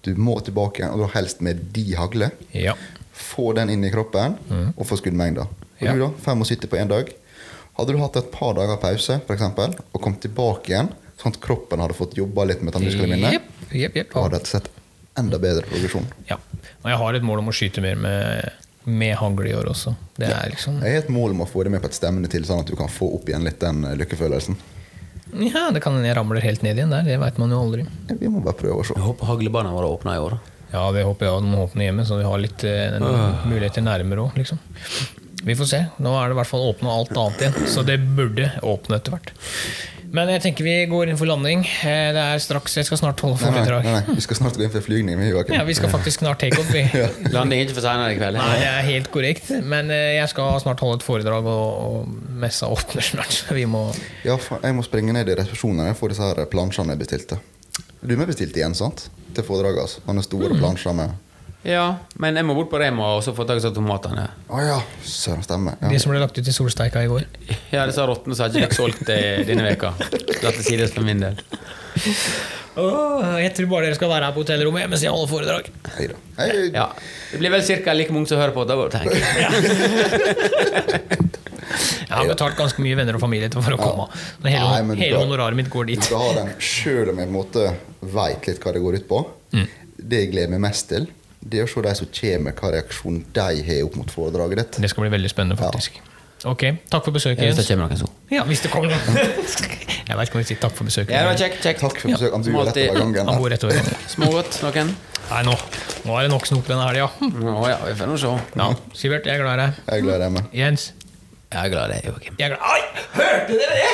[0.03, 2.31] Du må tilbake igjen, og da helst med de hagle.
[2.57, 2.75] ja.
[3.13, 4.35] Få den inn i kroppen
[4.75, 5.45] og få skuddmengder.
[5.47, 5.93] Og Ja.
[5.93, 7.11] du da, 75 på én dag.
[7.77, 10.89] Hadde du hatt et par dager pause for eksempel, og kommet tilbake igjen,
[11.21, 13.43] sånn at kroppen hadde fått jobba litt med muskelminnet, mine,
[13.77, 14.69] yep, yep, da hadde det sett
[15.17, 16.09] enda bedre progresjon.
[16.29, 16.39] Ja.
[16.83, 18.51] Og jeg har et mål om å skyte mer med,
[18.85, 19.95] med hagle i år også.
[20.19, 22.33] Det er liksom Jeg har et mål om å få det med på et stemmende
[22.33, 24.57] til, sånn at du kan få opp igjen litt den eh, lykkefølelsen.
[25.33, 27.07] Ja, det kan hende jeg ramler helt ned igjen der.
[27.07, 27.87] Det veit man jo aldri.
[28.21, 28.97] Vi må bare prøve å se.
[28.99, 30.37] Jeg håper haglebanene våre åpner i år.
[30.73, 34.25] Ja, det håper jeg De må åpner hjemme, så vi har litt uh, muligheter nærmere
[34.27, 34.61] òg, liksom.
[35.45, 35.81] Vi får se.
[36.03, 39.17] Nå er det i hvert fall åpna alt annet igjen, så det burde åpne etter
[39.17, 39.33] hvert.
[40.13, 41.63] Men jeg tenker vi går inn for landing.
[41.89, 43.83] Eh, Det er straks, Jeg skal snart holde foredrag.
[43.87, 45.17] nei, nei, nei, vi skal snart gå inn for flygning.
[45.19, 46.69] Vi, Ja, vi skal faktisk snart take off.
[47.33, 48.37] Landing er ikke for seinere i kveld.
[48.37, 49.49] Nei, det er helt korrekt.
[49.65, 53.33] Men eh, jeg skal snart holde et foredrag, og, og messa åpner snart.
[53.33, 53.87] Så vi må
[54.29, 57.41] Ja, jeg må springe ned i resepsjonen jeg får disse her plansjene jeg bestilte.
[58.05, 59.09] Du må bestilt igjen, sant?
[59.33, 59.81] Til foredraget.
[59.87, 60.05] Altså.
[60.05, 61.17] Sånne store plansjer med
[61.63, 61.85] Ja,
[62.19, 64.25] men jeg må bort på Rema og så få tak i tomatene.
[64.51, 65.77] Å ja, søren stemmer.
[65.79, 65.91] Ja.
[65.93, 67.23] De som ble lagt ut i solsteika i går.
[67.71, 69.93] Ja, disse rottene så har ikke fikk solgt det denne veka.
[70.43, 71.39] La det sies for min del.
[72.73, 75.67] Oh, jeg tror bare dere skal være her på hotellrommet mens jeg holder foredrag.
[75.93, 76.17] Neida.
[76.39, 76.87] Hei, Ja,
[77.31, 77.93] Det blir vel ca.
[77.95, 78.65] like mange som hører på.
[78.67, 79.23] Da tenker jeg.
[82.13, 84.05] Jeg har betalt ganske mye venner og familie for å komme.
[84.45, 84.51] Ja.
[84.51, 86.05] hele, Nei, men hele honoraret mitt går Du dit.
[86.05, 87.63] skal ha den sjøl om jeg på en måte
[88.13, 89.21] veit litt hva det går ut på.
[89.57, 89.65] Mm.
[89.97, 91.07] Det jeg gleder meg mest til,
[91.43, 94.81] det å se de som kommer, hva reaksjon de har opp mot foredraget ditt.
[94.85, 95.99] Det skal bli veldig spennende, faktisk.
[96.49, 97.45] Ok, takk for besøket.
[97.47, 98.09] Hvis det kommer noen så.
[98.33, 99.19] Ja, hvis det kommer noen.
[100.09, 101.13] Jeg vet ikke om vi sier takk for besøket.
[101.15, 101.61] Ja, det var kjekt.
[101.63, 101.83] kjekt.
[101.85, 102.35] Takk for besøket.
[102.35, 103.31] Han bor rett over gangen.
[103.31, 104.01] Han bor rett over gangen.
[104.11, 104.91] Smågodt, noen?
[105.31, 105.55] Nei, nå,
[106.09, 107.07] nå er det nok snop denne helga.
[107.23, 108.33] Å ja, vi får nå se.
[108.59, 108.67] Ja,
[108.99, 109.79] Sivert, jeg er glad i deg.
[109.87, 110.51] Jeg er glad i deg, med.
[110.59, 110.89] Jens,
[111.53, 112.41] Jeg er glad i deg, Joakim.
[112.41, 113.93] jeg er glad Oi, hørte dere det?!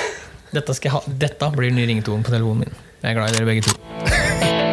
[0.56, 1.16] Dette, skal jeg ha.
[1.26, 2.80] Dette blir ny ringetone på telefonen min.
[3.02, 4.67] Jeg er glad i dere begge to.